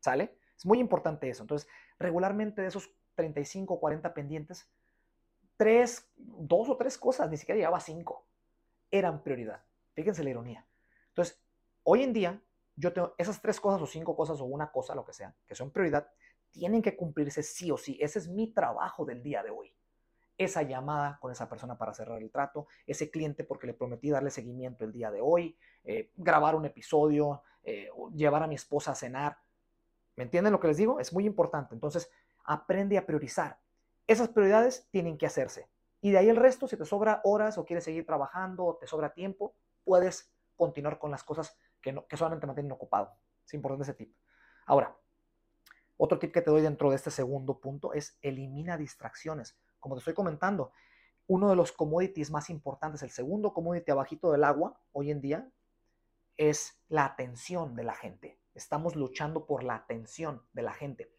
¿Sale? 0.00 0.36
Es 0.56 0.66
muy 0.66 0.80
importante 0.80 1.30
eso. 1.30 1.42
Entonces, 1.44 1.68
regularmente 1.98 2.60
de 2.60 2.68
esos 2.68 2.90
35 3.14 3.74
o 3.74 3.80
40 3.80 4.12
pendientes, 4.12 4.70
tres, 5.56 6.10
dos 6.16 6.68
o 6.68 6.76
tres 6.76 6.98
cosas, 6.98 7.30
ni 7.30 7.36
siquiera 7.36 7.56
llegaba 7.56 7.78
a 7.78 7.80
cinco, 7.80 8.26
eran 8.90 9.22
prioridad. 9.22 9.64
Fíjense 9.94 10.24
la 10.24 10.30
ironía. 10.30 10.66
Entonces, 11.08 11.42
hoy 11.84 12.02
en 12.02 12.12
día, 12.12 12.42
yo 12.76 12.92
tengo 12.92 13.14
esas 13.18 13.40
tres 13.40 13.60
cosas 13.60 13.82
o 13.82 13.86
cinco 13.86 14.16
cosas 14.16 14.40
o 14.40 14.44
una 14.44 14.70
cosa, 14.70 14.94
lo 14.94 15.04
que 15.04 15.12
sea, 15.12 15.34
que 15.46 15.54
son 15.54 15.70
prioridad, 15.70 16.08
tienen 16.50 16.82
que 16.82 16.96
cumplirse 16.96 17.42
sí 17.42 17.70
o 17.70 17.76
sí. 17.76 17.98
Ese 18.00 18.18
es 18.18 18.28
mi 18.28 18.48
trabajo 18.52 19.04
del 19.04 19.22
día 19.22 19.42
de 19.42 19.50
hoy. 19.50 19.74
Esa 20.38 20.62
llamada 20.62 21.18
con 21.20 21.30
esa 21.30 21.48
persona 21.48 21.76
para 21.76 21.94
cerrar 21.94 22.20
el 22.20 22.30
trato, 22.30 22.66
ese 22.86 23.10
cliente 23.10 23.44
porque 23.44 23.66
le 23.66 23.74
prometí 23.74 24.10
darle 24.10 24.30
seguimiento 24.30 24.84
el 24.84 24.92
día 24.92 25.10
de 25.10 25.20
hoy, 25.20 25.56
eh, 25.84 26.10
grabar 26.16 26.54
un 26.54 26.64
episodio, 26.64 27.42
eh, 27.64 27.88
llevar 28.14 28.42
a 28.42 28.46
mi 28.46 28.54
esposa 28.54 28.92
a 28.92 28.94
cenar. 28.94 29.38
¿Me 30.16 30.24
entienden 30.24 30.52
lo 30.52 30.60
que 30.60 30.68
les 30.68 30.76
digo? 30.76 31.00
Es 31.00 31.12
muy 31.12 31.26
importante. 31.26 31.74
Entonces, 31.74 32.10
aprende 32.44 32.98
a 32.98 33.06
priorizar. 33.06 33.58
Esas 34.06 34.28
prioridades 34.28 34.88
tienen 34.90 35.16
que 35.16 35.26
hacerse. 35.26 35.68
Y 36.00 36.10
de 36.10 36.18
ahí 36.18 36.28
el 36.28 36.36
resto, 36.36 36.66
si 36.66 36.76
te 36.76 36.84
sobra 36.84 37.20
horas 37.24 37.56
o 37.58 37.64
quieres 37.64 37.84
seguir 37.84 38.04
trabajando 38.04 38.64
o 38.64 38.76
te 38.76 38.86
sobra 38.86 39.14
tiempo, 39.14 39.54
puedes 39.84 40.32
continuar 40.56 40.98
con 40.98 41.10
las 41.10 41.22
cosas 41.22 41.56
que, 41.82 41.92
no, 41.92 42.06
que 42.06 42.16
solamente 42.16 42.46
mantienen 42.46 42.72
ocupado. 42.72 43.14
Es 43.44 43.54
importante 43.54 43.82
ese 43.82 43.94
tip. 43.94 44.14
Ahora, 44.66 44.96
otro 45.96 46.18
tip 46.18 46.32
que 46.32 46.42
te 46.42 46.50
doy 46.50 46.62
dentro 46.62 46.90
de 46.90 46.96
este 46.96 47.10
segundo 47.10 47.60
punto 47.60 47.92
es 47.92 48.18
elimina 48.22 48.76
distracciones. 48.76 49.58
Como 49.80 49.94
te 49.94 50.00
estoy 50.00 50.14
comentando, 50.14 50.72
uno 51.26 51.48
de 51.48 51.56
los 51.56 51.72
commodities 51.72 52.30
más 52.30 52.50
importantes, 52.50 53.02
el 53.02 53.10
segundo 53.10 53.52
commodity 53.52 53.90
abajito 53.90 54.32
del 54.32 54.44
agua 54.44 54.80
hoy 54.92 55.10
en 55.10 55.20
día, 55.20 55.50
es 56.36 56.82
la 56.88 57.04
atención 57.04 57.76
de 57.76 57.84
la 57.84 57.94
gente. 57.94 58.38
Estamos 58.54 58.96
luchando 58.96 59.46
por 59.46 59.62
la 59.62 59.76
atención 59.76 60.42
de 60.52 60.62
la 60.62 60.72
gente. 60.72 61.12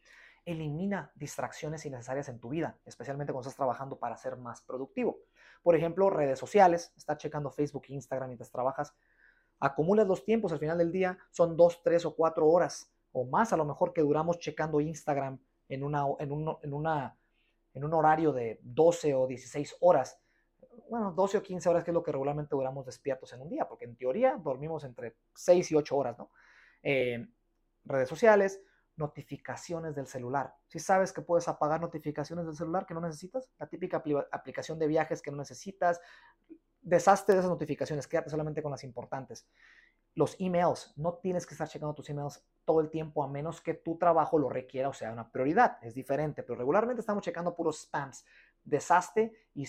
Elimina 0.46 1.12
distracciones 1.16 1.86
innecesarias 1.86 2.28
en 2.28 2.40
tu 2.40 2.50
vida, 2.50 2.78
especialmente 2.86 3.32
cuando 3.32 3.48
estás 3.48 3.56
trabajando 3.56 3.98
para 3.98 4.18
ser 4.18 4.36
más 4.36 4.62
productivo. 4.62 5.20
Por 5.62 5.76
ejemplo, 5.76 6.10
redes 6.10 6.38
sociales, 6.38 6.92
estás 6.98 7.18
checando 7.18 7.50
Facebook 7.50 7.84
e 7.88 7.94
Instagram 7.94 8.30
mientras 8.30 8.52
trabajas. 8.52 8.94
Acumulas 9.60 10.08
los 10.08 10.26
tiempos 10.26 10.52
al 10.52 10.60
final 10.60 10.78
del 10.78 10.92
día, 10.92 11.18
son 11.32 11.56
dos, 11.56 11.82
tres 11.84 12.06
o 12.06 12.16
cuatro 12.16 12.48
horas 12.48 12.94
o 13.14 13.24
más 13.26 13.54
a 13.54 13.58
lo 13.58 13.64
mejor 13.64 13.94
que 13.94 14.02
duramos 14.02 14.40
checando 14.40 14.82
Instagram 14.82 15.40
en, 15.70 15.84
una, 15.84 16.04
en, 16.20 16.32
un, 16.32 16.58
en, 16.62 16.74
una, 16.74 17.16
en 17.74 17.84
un 17.86 17.94
horario 17.94 18.34
de 18.34 18.60
12 18.64 19.14
o 19.14 19.28
16 19.28 19.78
horas. 19.80 20.20
Bueno, 20.90 21.12
12 21.12 21.38
o 21.38 21.44
15 21.44 21.70
horas 21.70 21.84
que 21.84 21.92
es 21.92 21.96
lo 21.96 22.04
que 22.04 22.12
regularmente 22.12 22.56
duramos 22.56 22.86
despiertos 22.86 23.32
en 23.34 23.42
un 23.42 23.50
día, 23.50 23.68
porque 23.68 23.86
en 23.86 23.96
teoría 23.96 24.36
dormimos 24.44 24.84
entre 24.84 25.16
6 25.36 25.72
y 25.72 25.76
8 25.76 25.96
horas, 25.96 26.18
¿no? 26.18 26.32
Eh, 26.82 27.26
redes 27.86 28.10
sociales, 28.10 28.62
notificaciones 28.96 29.96
del 29.96 30.08
celular. 30.08 30.56
Si 30.68 30.80
sabes 30.80 31.14
que 31.14 31.22
puedes 31.22 31.48
apagar 31.48 31.82
notificaciones 31.82 32.46
del 32.46 32.56
celular 32.56 32.86
que 32.86 32.94
no 32.94 33.02
necesitas, 33.02 33.52
la 33.60 33.68
típica 33.68 34.04
aplicación 34.32 34.78
de 34.80 34.88
viajes 34.88 35.22
que 35.22 35.32
no 35.32 35.38
necesitas, 35.38 36.02
deshazte 36.84 37.34
de 37.34 37.40
esas 37.40 37.50
notificaciones, 37.50 38.08
quédate 38.08 38.30
solamente 38.30 38.62
con 38.62 38.72
las 38.72 38.84
importantes. 38.84 39.48
Los 40.16 40.36
emails, 40.40 40.94
no 40.96 41.16
tienes 41.16 41.48
que 41.48 41.56
estar 41.56 41.68
checando 41.68 41.96
tus 41.96 42.10
emails 42.10 42.46
todo 42.66 42.82
el 42.82 42.90
tiempo 42.90 43.24
a 43.24 43.28
menos 43.28 43.62
que 43.62 43.74
tu 43.74 43.98
trabajo 43.98 44.38
lo 44.38 44.50
requiera 44.50 44.90
o 44.90 44.94
sea 44.94 45.12
una 45.12 45.32
prioridad. 45.32 45.78
Es 45.82 45.96
diferente, 45.96 46.44
pero 46.44 46.56
regularmente 46.56 47.00
estamos 47.00 47.24
checando 47.24 47.56
puros 47.56 47.82
spams. 47.82 48.26
Deshazte 48.64 49.34
y, 49.56 49.68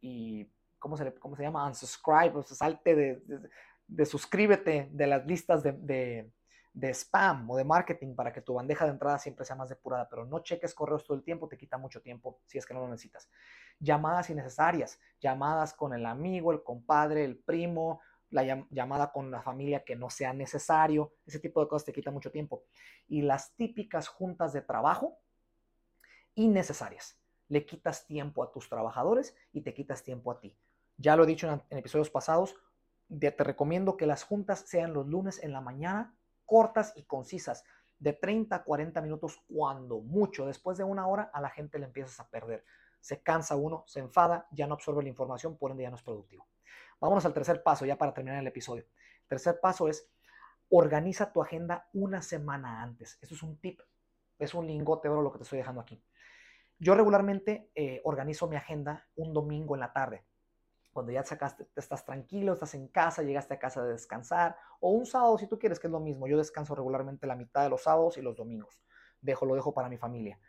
y, 0.00 0.50
¿cómo, 0.78 0.96
se 0.96 1.12
¿cómo 1.14 1.36
se 1.36 1.42
llama? 1.42 1.66
Unsubscribe, 1.66 2.38
o 2.38 2.42
salte 2.42 2.94
de, 2.94 3.22
de, 3.88 4.06
suscríbete 4.06 4.88
de 4.92 5.06
las 5.06 5.26
listas 5.26 5.62
de, 5.62 5.72
de 5.72 6.30
spam 6.82 7.50
o 7.50 7.56
de 7.56 7.64
marketing 7.64 8.14
para 8.14 8.32
que 8.32 8.42
tu 8.42 8.54
bandeja 8.54 8.84
de 8.84 8.92
entrada 8.92 9.18
siempre 9.18 9.44
sea 9.44 9.56
más 9.56 9.68
depurada, 9.68 10.08
pero 10.08 10.24
no 10.26 10.40
cheques 10.40 10.74
correos 10.74 11.04
todo 11.04 11.16
el 11.16 11.22
tiempo, 11.22 11.48
te 11.48 11.56
quita 11.56 11.78
mucho 11.78 12.02
tiempo 12.02 12.40
si 12.46 12.58
es 12.58 12.66
que 12.66 12.74
no 12.74 12.80
lo 12.80 12.88
necesitas. 12.88 13.30
Llamadas 13.78 14.30
innecesarias, 14.30 15.00
llamadas 15.20 15.72
con 15.74 15.94
el 15.94 16.04
amigo, 16.04 16.52
el 16.52 16.62
compadre, 16.62 17.24
el 17.24 17.36
primo, 17.38 18.00
la 18.30 18.66
llamada 18.70 19.12
con 19.12 19.30
la 19.30 19.40
familia 19.40 19.84
que 19.84 19.96
no 19.96 20.10
sea 20.10 20.32
necesario, 20.32 21.14
ese 21.26 21.38
tipo 21.38 21.60
de 21.60 21.68
cosas 21.68 21.86
te 21.86 21.92
quita 21.92 22.10
mucho 22.10 22.30
tiempo. 22.30 22.64
Y 23.08 23.22
las 23.22 23.54
típicas 23.54 24.08
juntas 24.08 24.52
de 24.52 24.62
trabajo 24.62 25.18
innecesarias. 26.34 27.18
Le 27.48 27.64
quitas 27.64 28.06
tiempo 28.06 28.42
a 28.42 28.50
tus 28.50 28.68
trabajadores 28.68 29.34
y 29.52 29.62
te 29.62 29.74
quitas 29.74 30.02
tiempo 30.02 30.30
a 30.30 30.40
ti. 30.40 30.56
Ya 30.98 31.16
lo 31.16 31.24
he 31.24 31.26
dicho 31.26 31.48
en, 31.70 31.78
episodios 31.78 32.10
pasados, 32.10 32.56
te 33.08 33.30
recomiendo 33.30 33.96
que 33.96 34.06
las 34.06 34.24
juntas 34.24 34.64
sean 34.66 34.92
los 34.92 35.06
lunes 35.06 35.42
en 35.42 35.52
la 35.52 35.60
mañana, 35.60 36.16
cortas 36.46 36.92
y 36.96 37.04
concisas, 37.04 37.64
de 37.98 38.12
30 38.12 38.56
a 38.56 38.64
40 38.64 39.00
minutos 39.00 39.42
cuando 39.48 40.00
mucho. 40.00 40.46
Después 40.46 40.78
de 40.78 40.84
una 40.84 41.06
hora 41.06 41.30
a 41.32 41.40
la 41.40 41.50
gente 41.50 41.78
le 41.78 41.86
empiezas 41.86 42.20
a 42.20 42.28
perder. 42.28 42.64
Se 43.00 43.22
cansa 43.22 43.56
uno, 43.56 43.84
se 43.86 44.00
enfada, 44.00 44.46
ya 44.50 44.66
no 44.66 44.74
absorbe 44.74 45.02
la 45.02 45.08
información, 45.08 45.56
por 45.56 45.70
ende 45.70 45.84
ya 45.84 45.90
no 45.90 45.96
es 45.96 46.02
productivo. 46.02 46.46
Vámonos 47.00 47.24
al 47.26 47.34
tercer 47.34 47.62
paso 47.62 47.84
ya 47.84 47.96
para 47.96 48.14
terminar 48.14 48.40
el 48.40 48.46
episodio. 48.46 48.84
El 49.22 49.28
tercer 49.28 49.60
paso 49.60 49.88
es 49.88 50.08
organiza 50.68 51.32
tu 51.32 51.42
agenda 51.42 51.88
una 51.92 52.22
semana 52.22 52.82
antes. 52.82 53.18
Eso 53.20 53.34
es 53.34 53.42
un 53.42 53.58
tip, 53.58 53.80
es 54.38 54.54
un 54.54 54.66
lingote 54.66 55.08
de 55.08 55.12
oro 55.12 55.22
lo 55.22 55.32
que 55.32 55.38
te 55.38 55.44
estoy 55.44 55.58
dejando 55.58 55.80
aquí. 55.80 56.02
Yo 56.78 56.94
regularmente 56.94 57.70
eh, 57.74 58.00
organizo 58.04 58.48
mi 58.48 58.56
agenda 58.56 59.06
un 59.16 59.32
domingo 59.32 59.74
en 59.74 59.80
la 59.80 59.92
tarde, 59.92 60.24
cuando 60.96 61.12
ya 61.12 61.22
sacaste, 61.22 61.68
estás 61.76 62.06
tranquilo, 62.06 62.54
estás 62.54 62.72
en 62.72 62.88
casa, 62.88 63.22
llegaste 63.22 63.52
a 63.52 63.58
casa 63.58 63.84
de 63.84 63.92
descansar, 63.92 64.56
o 64.80 64.92
un 64.92 65.04
sábado 65.04 65.36
si 65.36 65.46
tú 65.46 65.58
quieres, 65.58 65.78
que 65.78 65.88
es 65.88 65.90
lo 65.90 66.00
mismo. 66.00 66.26
Yo 66.26 66.38
descanso 66.38 66.74
regularmente 66.74 67.26
la 67.26 67.36
mitad 67.36 67.62
de 67.62 67.68
los 67.68 67.82
sábados 67.82 68.16
y 68.16 68.22
los 68.22 68.34
domingos. 68.34 68.82
Dejo, 69.20 69.44
lo 69.44 69.54
dejo 69.54 69.74
para 69.74 69.90
mi 69.90 69.98
familia. 69.98 70.40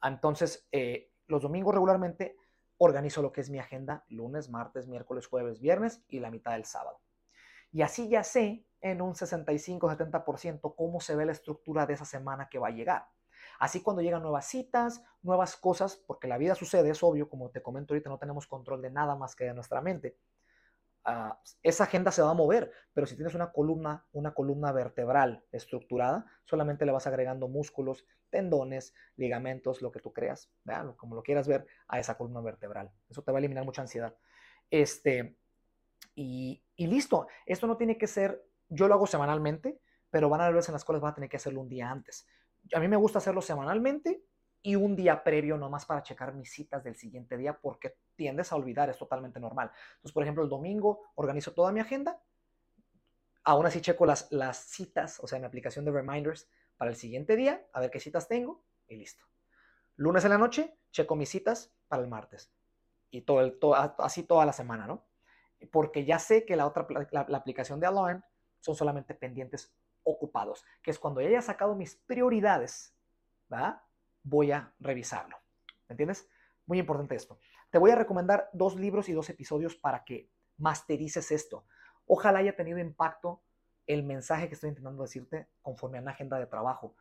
Entonces, 0.00 0.68
eh, 0.70 1.10
los 1.26 1.42
domingos 1.42 1.74
regularmente 1.74 2.36
organizo 2.76 3.22
lo 3.22 3.32
que 3.32 3.40
es 3.40 3.50
mi 3.50 3.58
agenda 3.58 4.04
lunes, 4.08 4.48
martes, 4.48 4.86
miércoles, 4.86 5.26
jueves, 5.26 5.60
viernes 5.60 6.04
y 6.06 6.20
la 6.20 6.30
mitad 6.30 6.52
del 6.52 6.64
sábado. 6.64 7.00
Y 7.72 7.82
así 7.82 8.08
ya 8.08 8.22
sé 8.22 8.64
en 8.80 9.02
un 9.02 9.14
65-70% 9.14 10.76
cómo 10.76 11.00
se 11.00 11.16
ve 11.16 11.26
la 11.26 11.32
estructura 11.32 11.86
de 11.86 11.94
esa 11.94 12.04
semana 12.04 12.48
que 12.48 12.60
va 12.60 12.68
a 12.68 12.70
llegar. 12.70 13.08
Así 13.58 13.82
cuando 13.82 14.02
llegan 14.02 14.22
nuevas 14.22 14.46
citas, 14.46 15.02
nuevas 15.22 15.56
cosas, 15.56 15.96
porque 15.96 16.28
la 16.28 16.38
vida 16.38 16.54
sucede, 16.54 16.90
es 16.90 17.02
obvio, 17.02 17.28
como 17.28 17.50
te 17.50 17.62
comento 17.62 17.94
ahorita, 17.94 18.10
no 18.10 18.18
tenemos 18.18 18.46
control 18.46 18.82
de 18.82 18.90
nada 18.90 19.16
más 19.16 19.34
que 19.34 19.44
de 19.44 19.54
nuestra 19.54 19.80
mente. 19.80 20.16
Ah, 21.04 21.40
esa 21.62 21.84
agenda 21.84 22.10
se 22.10 22.22
va 22.22 22.30
a 22.30 22.34
mover, 22.34 22.70
pero 22.92 23.06
si 23.06 23.16
tienes 23.16 23.34
una 23.34 23.50
columna, 23.50 24.06
una 24.12 24.34
columna 24.34 24.72
vertebral 24.72 25.44
estructurada, 25.52 26.26
solamente 26.44 26.84
le 26.84 26.92
vas 26.92 27.06
agregando 27.06 27.48
músculos, 27.48 28.04
tendones, 28.28 28.94
ligamentos, 29.16 29.80
lo 29.80 29.90
que 29.90 30.00
tú 30.00 30.12
creas, 30.12 30.50
como 30.96 31.14
lo 31.14 31.22
quieras 31.22 31.48
ver, 31.48 31.66
a 31.86 31.98
esa 31.98 32.18
columna 32.18 32.40
vertebral. 32.40 32.90
Eso 33.08 33.22
te 33.22 33.32
va 33.32 33.38
a 33.38 33.40
eliminar 33.40 33.64
mucha 33.64 33.80
ansiedad. 33.80 34.14
Este, 34.70 35.38
y, 36.14 36.62
listo, 36.76 37.26
esto 37.46 37.66
no 37.66 37.76
tiene 37.76 37.96
que 37.96 38.06
ser, 38.06 38.44
yo 38.68 38.88
lo 38.88 38.94
hago 38.94 39.06
semanalmente, 39.06 39.80
pero 40.10 40.28
van 40.28 40.40
a 40.40 40.50
veces 40.50 40.68
en 40.68 40.72
las 40.74 40.84
cuales 40.84 41.00
vas 41.00 41.12
a 41.12 41.14
tener 41.14 41.30
que 41.30 41.36
hacerlo 41.36 41.60
un 41.60 41.68
día 41.68 41.90
antes. 41.90 42.26
A 42.72 42.80
mí 42.80 42.88
me 42.88 42.96
gusta 42.96 43.18
hacerlo 43.18 43.40
semanalmente 43.40 44.22
y 44.62 44.76
un 44.76 44.96
día 44.96 45.22
previo 45.22 45.56
nomás 45.56 45.86
para 45.86 46.02
checar 46.02 46.34
mis 46.34 46.50
citas 46.50 46.82
del 46.84 46.96
siguiente 46.96 47.36
día 47.36 47.58
porque 47.58 47.96
tiendes 48.16 48.52
a 48.52 48.56
olvidar, 48.56 48.90
es 48.90 48.98
totalmente 48.98 49.40
normal. 49.40 49.70
Entonces, 49.96 50.12
por 50.12 50.22
ejemplo, 50.22 50.42
el 50.42 50.50
domingo 50.50 51.00
organizo 51.14 51.52
toda 51.52 51.72
mi 51.72 51.80
agenda, 51.80 52.20
aún 53.44 53.66
así 53.66 53.80
checo 53.80 54.04
las, 54.04 54.30
las 54.30 54.58
citas, 54.58 55.20
o 55.20 55.26
sea, 55.26 55.38
mi 55.38 55.46
aplicación 55.46 55.84
de 55.84 55.92
reminders 55.92 56.48
para 56.76 56.90
el 56.90 56.96
siguiente 56.96 57.36
día, 57.36 57.66
a 57.72 57.80
ver 57.80 57.90
qué 57.90 58.00
citas 58.00 58.28
tengo 58.28 58.62
y 58.88 58.96
listo. 58.96 59.24
Lunes 59.96 60.24
en 60.24 60.30
la 60.30 60.38
noche, 60.38 60.76
checo 60.90 61.16
mis 61.16 61.28
citas 61.28 61.72
para 61.88 62.02
el 62.02 62.08
martes 62.08 62.52
y 63.10 63.22
todo 63.22 63.40
el, 63.40 63.58
así 63.98 64.24
toda 64.24 64.44
la 64.44 64.52
semana, 64.52 64.86
¿no? 64.86 65.04
Porque 65.72 66.04
ya 66.04 66.18
sé 66.18 66.44
que 66.44 66.56
la 66.56 66.66
otra, 66.66 66.86
la 67.10 67.36
aplicación 67.36 67.80
de 67.80 67.86
Alarm 67.86 68.22
son 68.60 68.76
solamente 68.76 69.14
pendientes 69.14 69.74
ocupados, 70.10 70.64
que 70.82 70.90
es 70.90 70.98
cuando 70.98 71.20
ya 71.20 71.28
haya 71.28 71.42
sacado 71.42 71.74
mis 71.74 71.96
prioridades, 71.96 72.94
voy 74.22 74.52
a 74.52 74.72
revisarlo. 74.80 75.36
¿Me 75.88 75.94
entiendes? 75.94 76.28
Muy 76.66 76.78
importante 76.78 77.14
esto. 77.14 77.38
Te 77.70 77.78
voy 77.78 77.90
a 77.90 77.96
recomendar 77.96 78.50
dos 78.52 78.76
libros 78.76 79.08
y 79.08 79.12
dos 79.12 79.28
episodios 79.30 79.76
para 79.76 80.04
que 80.04 80.30
masterices 80.56 81.30
esto. 81.30 81.64
Ojalá 82.06 82.40
haya 82.40 82.56
tenido 82.56 82.78
impacto 82.78 83.42
el 83.86 84.02
mensaje 84.02 84.48
que 84.48 84.54
estoy 84.54 84.70
intentando 84.70 85.02
decirte 85.02 85.48
conforme 85.62 85.98
a 85.98 86.02
una 86.02 86.10
agenda 86.10 86.38
de 86.38 86.46
trabajo. 86.46 86.94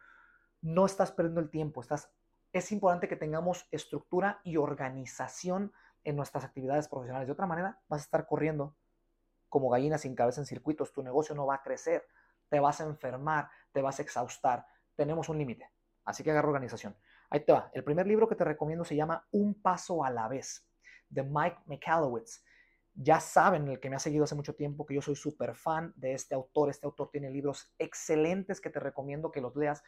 No 0.62 0.86
estás 0.86 1.12
perdiendo 1.12 1.42
el 1.42 1.50
tiempo, 1.50 1.82
estás 1.82 2.12
es 2.54 2.72
importante 2.72 3.08
que 3.08 3.16
tengamos 3.16 3.68
estructura 3.72 4.40
y 4.44 4.58
organización 4.58 5.74
en 6.04 6.16
nuestras 6.16 6.44
actividades 6.44 6.88
profesionales. 6.88 7.28
De 7.28 7.34
otra 7.34 7.46
manera, 7.46 7.80
vas 7.90 8.02
a 8.02 8.04
estar 8.06 8.26
corriendo 8.26 8.76
como 9.50 9.70
gallina 9.70 9.98
sin 9.98 10.16
cabeza 10.16 10.42
en 10.42 10.46
circuitos, 10.46 10.94
tu 10.94 11.04
negocio 11.04 11.36
no 11.36 11.46
va 11.46 11.56
a 11.56 11.62
crecer, 11.62 12.06
te 12.50 12.60
vas 12.60 12.82
a 12.82 12.86
enfermar, 12.86 13.50
te 13.72 13.82
vas 13.82 14.00
a 14.00 14.02
exhaustar. 14.02 14.66
Tenemos 14.96 15.30
un 15.30 15.38
límite, 15.38 15.70
así 16.06 16.24
que 16.24 16.32
agarra 16.32 16.48
organización. 16.48 16.96
Ahí 17.30 17.42
te 17.42 17.52
va. 17.52 17.70
El 17.74 17.84
primer 17.84 18.08
libro 18.08 18.28
que 18.28 18.36
te 18.36 18.44
recomiendo 18.44 18.86
se 18.86 18.96
llama 18.96 19.28
Un 19.32 19.62
paso 19.62 20.04
a 20.04 20.10
la 20.10 20.28
vez, 20.28 20.68
de 21.10 21.24
Mike 21.24 21.58
McAllowitz. 21.66 22.44
Ya 22.94 23.20
saben, 23.20 23.68
el 23.68 23.80
que 23.80 23.90
me 23.90 23.96
ha 23.96 24.00
seguido 24.00 24.24
hace 24.24 24.36
mucho 24.36 24.56
tiempo, 24.56 24.86
que 24.86 24.96
yo 24.96 25.02
soy 25.02 25.16
súper 25.16 25.56
fan 25.56 25.94
de 25.96 26.14
este 26.14 26.34
autor. 26.34 26.70
Este 26.70 26.86
autor 26.86 27.10
tiene 27.12 27.30
libros 27.30 27.74
excelentes 27.78 28.60
que 28.60 28.70
te 28.70 28.80
recomiendo 28.80 29.32
que 29.32 29.42
los 29.42 29.56
leas. 29.56 29.84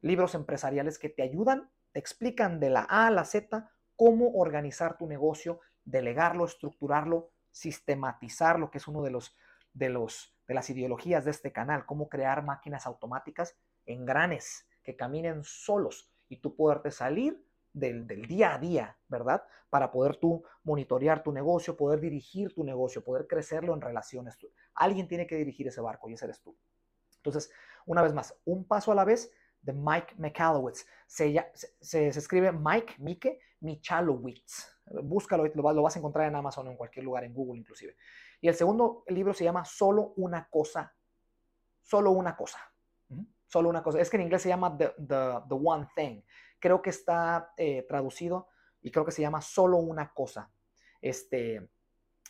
Libros 0.00 0.34
empresariales 0.34 0.98
que 0.98 1.10
te 1.10 1.22
ayudan, 1.22 1.70
te 1.92 1.98
explican 1.98 2.60
de 2.60 2.70
la 2.70 2.86
A 2.88 3.08
a 3.08 3.10
la 3.10 3.24
Z 3.24 3.70
cómo 3.96 4.32
organizar 4.34 4.96
tu 4.96 5.06
negocio, 5.06 5.60
delegarlo, 5.84 6.44
estructurarlo, 6.44 7.30
sistematizarlo, 7.50 8.70
que 8.70 8.78
es 8.78 8.88
uno 8.88 9.02
de 9.02 9.10
los 9.10 9.36
de 9.74 9.88
los 9.90 10.33
de 10.46 10.54
las 10.54 10.68
ideologías 10.70 11.24
de 11.24 11.30
este 11.30 11.52
canal, 11.52 11.86
cómo 11.86 12.08
crear 12.08 12.44
máquinas 12.44 12.86
automáticas 12.86 13.56
en 13.86 14.04
granes 14.04 14.66
que 14.82 14.96
caminen 14.96 15.42
solos 15.44 16.10
y 16.28 16.38
tú 16.38 16.54
poderte 16.54 16.90
salir 16.90 17.44
del, 17.72 18.06
día 18.06 18.54
a 18.54 18.58
día, 18.58 18.98
¿verdad? 19.08 19.42
Para 19.70 19.90
poder 19.90 20.16
tú 20.16 20.44
monitorear 20.62 21.22
tu 21.22 21.32
negocio, 21.32 21.76
poder 21.76 22.00
dirigir 22.00 22.54
tu 22.54 22.64
negocio, 22.64 23.02
poder 23.02 23.26
crecerlo 23.26 23.74
en 23.74 23.80
relaciones. 23.80 24.38
Alguien 24.74 25.08
tiene 25.08 25.26
que 25.26 25.36
dirigir 25.36 25.66
ese 25.66 25.80
barco 25.80 26.08
y 26.08 26.14
ese 26.14 26.26
eres 26.26 26.40
tú. 26.40 26.56
Entonces, 27.16 27.50
una 27.86 28.02
vez 28.02 28.12
más, 28.12 28.38
un 28.44 28.64
paso 28.64 28.92
a 28.92 28.94
la 28.94 29.04
vez 29.04 29.32
de 29.64 29.72
Mike 29.72 30.14
McAllowitz. 30.18 30.86
Se, 31.06 31.34
se, 31.80 32.08
escribe 32.08 32.52
Mike, 32.52 32.94
Mike 32.98 33.40
Michalowitz. 33.60 34.70
Búscalo, 35.02 35.46
lo, 35.46 35.72
lo 35.72 35.82
vas 35.82 35.96
a 35.96 35.98
encontrar 35.98 36.28
en 36.28 36.36
Amazon 36.36 36.68
o 36.68 36.70
en 36.70 36.76
cualquier 36.76 37.04
lugar, 37.04 37.24
en 37.24 37.32
Google 37.32 37.58
inclusive. 37.58 37.96
Y 38.44 38.48
el 38.48 38.54
segundo 38.54 39.04
libro 39.06 39.32
se 39.32 39.42
llama 39.42 39.64
Solo 39.64 40.12
una 40.16 40.50
cosa. 40.50 40.94
Solo 41.80 42.10
una 42.10 42.36
cosa. 42.36 42.58
Solo 43.46 43.70
una 43.70 43.82
cosa. 43.82 43.98
Es 43.98 44.10
que 44.10 44.18
en 44.18 44.24
inglés 44.24 44.42
se 44.42 44.50
llama 44.50 44.76
The, 44.76 44.92
the, 44.98 45.54
One 45.54 45.88
Thing. 45.96 46.20
Creo 46.58 46.82
que 46.82 46.90
está 46.90 47.54
eh, 47.56 47.86
traducido 47.88 48.48
y 48.82 48.90
creo 48.90 49.02
que 49.02 49.12
se 49.12 49.22
llama 49.22 49.40
Solo 49.40 49.78
una 49.78 50.12
cosa. 50.12 50.52
Este, 51.00 51.70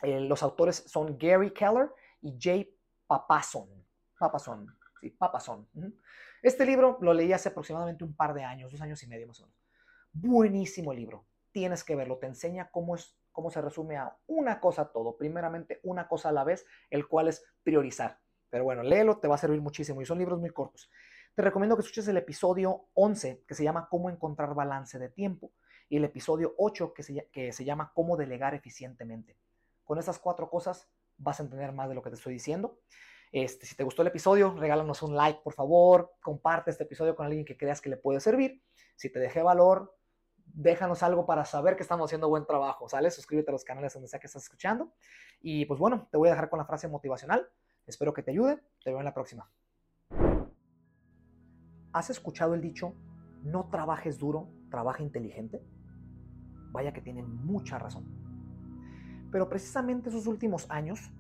eh, 0.03 0.21
los 0.21 0.45
autores 0.45 0.85
son 0.87 1.19
Gary 1.19 1.53
Keller 1.53 1.93
y 2.21 2.39
Jay 2.41 2.73
Papason. 3.09 3.69
Papason. 4.17 4.73
Sí, 5.01 5.11
Papason. 5.11 5.69
Este 6.41 6.65
libro 6.65 6.97
lo 7.01 7.13
leí 7.13 7.33
hace 7.33 7.49
aproximadamente 7.49 8.05
un 8.05 8.15
par 8.15 8.35
de 8.35 8.45
años, 8.45 8.71
dos 8.71 8.81
años 8.81 9.03
y 9.03 9.09
medio 9.09 9.27
más 9.27 9.41
o 9.41 9.47
menos. 9.47 9.59
Buenísimo 10.13 10.93
libro. 10.95 11.27
Tienes 11.51 11.83
que 11.83 11.97
verlo. 11.97 12.19
Te 12.19 12.29
enseña 12.29 12.71
cómo 12.71 12.95
es 12.95 13.19
cómo 13.35 13.51
se 13.51 13.61
resume 13.61 13.99
a 13.99 14.17
una 14.27 14.61
cosa 14.61 14.87
todo. 14.91 15.19
Primeramente, 15.19 15.81
una 15.83 16.09
cosa 16.09 16.31
a 16.31 16.33
la 16.33 16.45
vez, 16.45 16.65
el 16.89 17.07
cual 17.07 17.29
es 17.29 17.45
priorizar. 17.63 18.19
Pero 18.49 18.65
bueno, 18.65 18.83
léelo, 18.83 19.19
te 19.19 19.29
va 19.29 19.35
a 19.35 19.39
servir 19.39 19.61
muchísimo 19.61 20.01
y 20.01 20.07
son 20.07 20.19
libros 20.19 20.41
muy 20.41 20.51
cortos. 20.51 20.91
Te 21.35 21.43
recomiendo 21.43 21.77
que 21.77 21.83
escuches 21.83 22.07
el 22.09 22.17
episodio 22.17 22.87
11, 22.95 23.43
que 23.47 23.55
se 23.55 23.65
llama 23.65 23.89
Cómo 23.91 24.09
encontrar 24.09 24.55
balance 24.55 24.99
de 24.99 25.09
tiempo, 25.09 25.51
y 25.89 25.97
el 25.97 26.05
episodio 26.05 26.55
8, 26.57 26.95
que 26.95 27.03
se, 27.03 27.29
que 27.33 27.53
se 27.53 27.65
llama 27.65 27.91
Cómo 27.93 28.17
delegar 28.17 28.55
eficientemente. 28.55 29.37
Con 29.83 29.99
estas 29.99 30.19
cuatro 30.19 30.49
cosas 30.49 30.89
vas 31.19 31.41
a 31.41 31.43
entender 31.43 31.73
más 31.73 31.89
de 31.89 31.97
lo 31.97 32.03
que 32.03 32.11
te 32.11 32.17
estoy 32.17 32.33
diciendo. 32.33 32.79
Este, 33.33 33.67
si 33.67 33.75
te 33.75 33.83
gustó 33.83 34.03
el 34.03 34.09
episodio, 34.09 34.55
regálanos 34.57 35.03
un 35.03 35.17
like, 35.17 35.41
por 35.43 35.55
favor. 35.55 36.15
Comparte 36.23 36.71
este 36.71 36.85
episodio 36.85 37.17
con 37.17 37.27
alguien 37.27 37.45
que 37.45 37.57
creas 37.57 37.81
que 37.81 37.91
le 37.91 37.97
puede 37.97 38.21
servir. 38.21 38.63
Si 38.95 39.11
te 39.11 39.19
dejé 39.19 39.43
valor, 39.43 39.97
déjanos 40.55 41.03
algo 41.03 41.27
para 41.27 41.45
saber 41.45 41.77
que 41.77 41.83
estamos 41.83 42.07
haciendo 42.07 42.29
buen 42.29 42.47
trabajo, 42.47 42.89
¿sale? 42.89 43.11
Suscríbete 43.11 43.51
a 43.51 43.53
los 43.53 43.65
canales 43.65 43.93
donde 43.93 44.09
sea 44.09 44.21
que 44.21 44.29
estás 44.29 44.45
escuchando. 44.45 44.93
Y 45.41 45.67
pues 45.67 45.79
bueno, 45.81 46.09
te 46.11 46.17
voy 46.17 46.29
a 46.29 46.33
dejar 46.33 46.49
con 46.49 46.59
la 46.59 46.65
frase 46.65 46.89
motivacional. 46.89 47.49
Espero 47.87 48.15
que 48.15 48.23
te 48.23 48.31
ayude. 48.31 48.63
Te 48.83 48.91
veo 48.91 49.01
en 49.01 49.05
la 49.05 49.13
próxima. 49.13 49.51
¿Has 51.93 52.11
escuchado 52.11 52.55
el 52.55 52.61
dicho, 52.61 52.95
no 53.43 53.69
trabajes 53.69 54.19
duro, 54.19 54.49
trabaja 54.71 55.03
inteligente? 55.03 55.63
Vaya 56.71 56.93
que 56.93 57.01
tiene 57.01 57.23
mucha 57.23 57.79
razón. 57.79 58.05
Pero 59.31 59.49
precisamente 59.49 60.09
esos 60.09 60.27
últimos 60.27 60.71
años, 60.71 61.13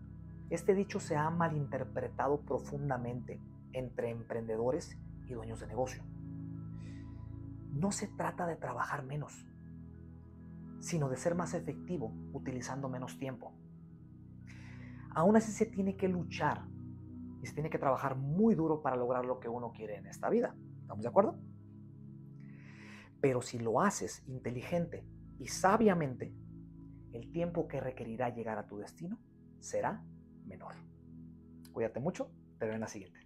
este 0.51 0.75
dicho 0.75 1.01
se 1.01 1.17
ha 1.17 1.29
malinterpretado 1.31 2.41
profundamente 2.41 3.41
entre 3.73 4.11
emprendedores 4.11 4.97
y 5.27 5.35
dueños 5.35 5.61
de 5.61 5.67
negocio 5.67 6.05
no 7.75 7.93
se 7.93 8.09
trata 8.09 8.47
de 8.47 8.57
trabajar 8.57 9.05
menos, 9.05 9.47
sino 10.81 11.09
de 11.09 11.17
ser 11.17 11.35
más 11.35 11.55
efectivo 11.55 12.13
utilizando 12.33 12.89
menos 12.89 13.19
tiempo. 13.19 13.53
Aún 15.11 15.37
así 15.37 15.53
se 15.53 15.67
tiene 15.67 15.97
que 15.97 16.09
luchar 16.09 16.67
y 17.43 17.47
se 17.47 17.55
tiene 17.55 17.71
que 17.71 17.79
trabajar 17.79 18.17
muy 18.17 18.55
duro 18.55 18.83
para 18.83 18.97
lograr 18.97 19.25
lo 19.27 19.41
que 19.41 19.49
uno 19.49 19.73
quiere 19.73 19.97
en 19.97 20.07
esta 20.07 20.31
vida. 20.31 20.55
¿Estamos 20.81 21.03
de 21.03 21.09
acuerdo? 21.09 21.39
Pero 23.21 23.43
si 23.43 23.59
lo 23.59 23.81
haces 23.81 24.23
inteligente 24.27 25.07
y 25.39 25.49
sabiamente, 25.49 26.35
el 27.13 27.31
tiempo 27.33 27.69
que 27.69 27.81
requerirá 27.81 28.29
llegar 28.29 28.59
a 28.59 28.67
tu 28.67 28.79
destino 28.79 29.19
será 29.61 30.05
menor. 30.45 30.75
Cuídate 31.73 32.01
mucho, 32.01 32.31
te 32.59 32.67
veo 32.67 32.75
en 32.75 32.81
la 32.81 32.89
siguiente. 32.89 33.24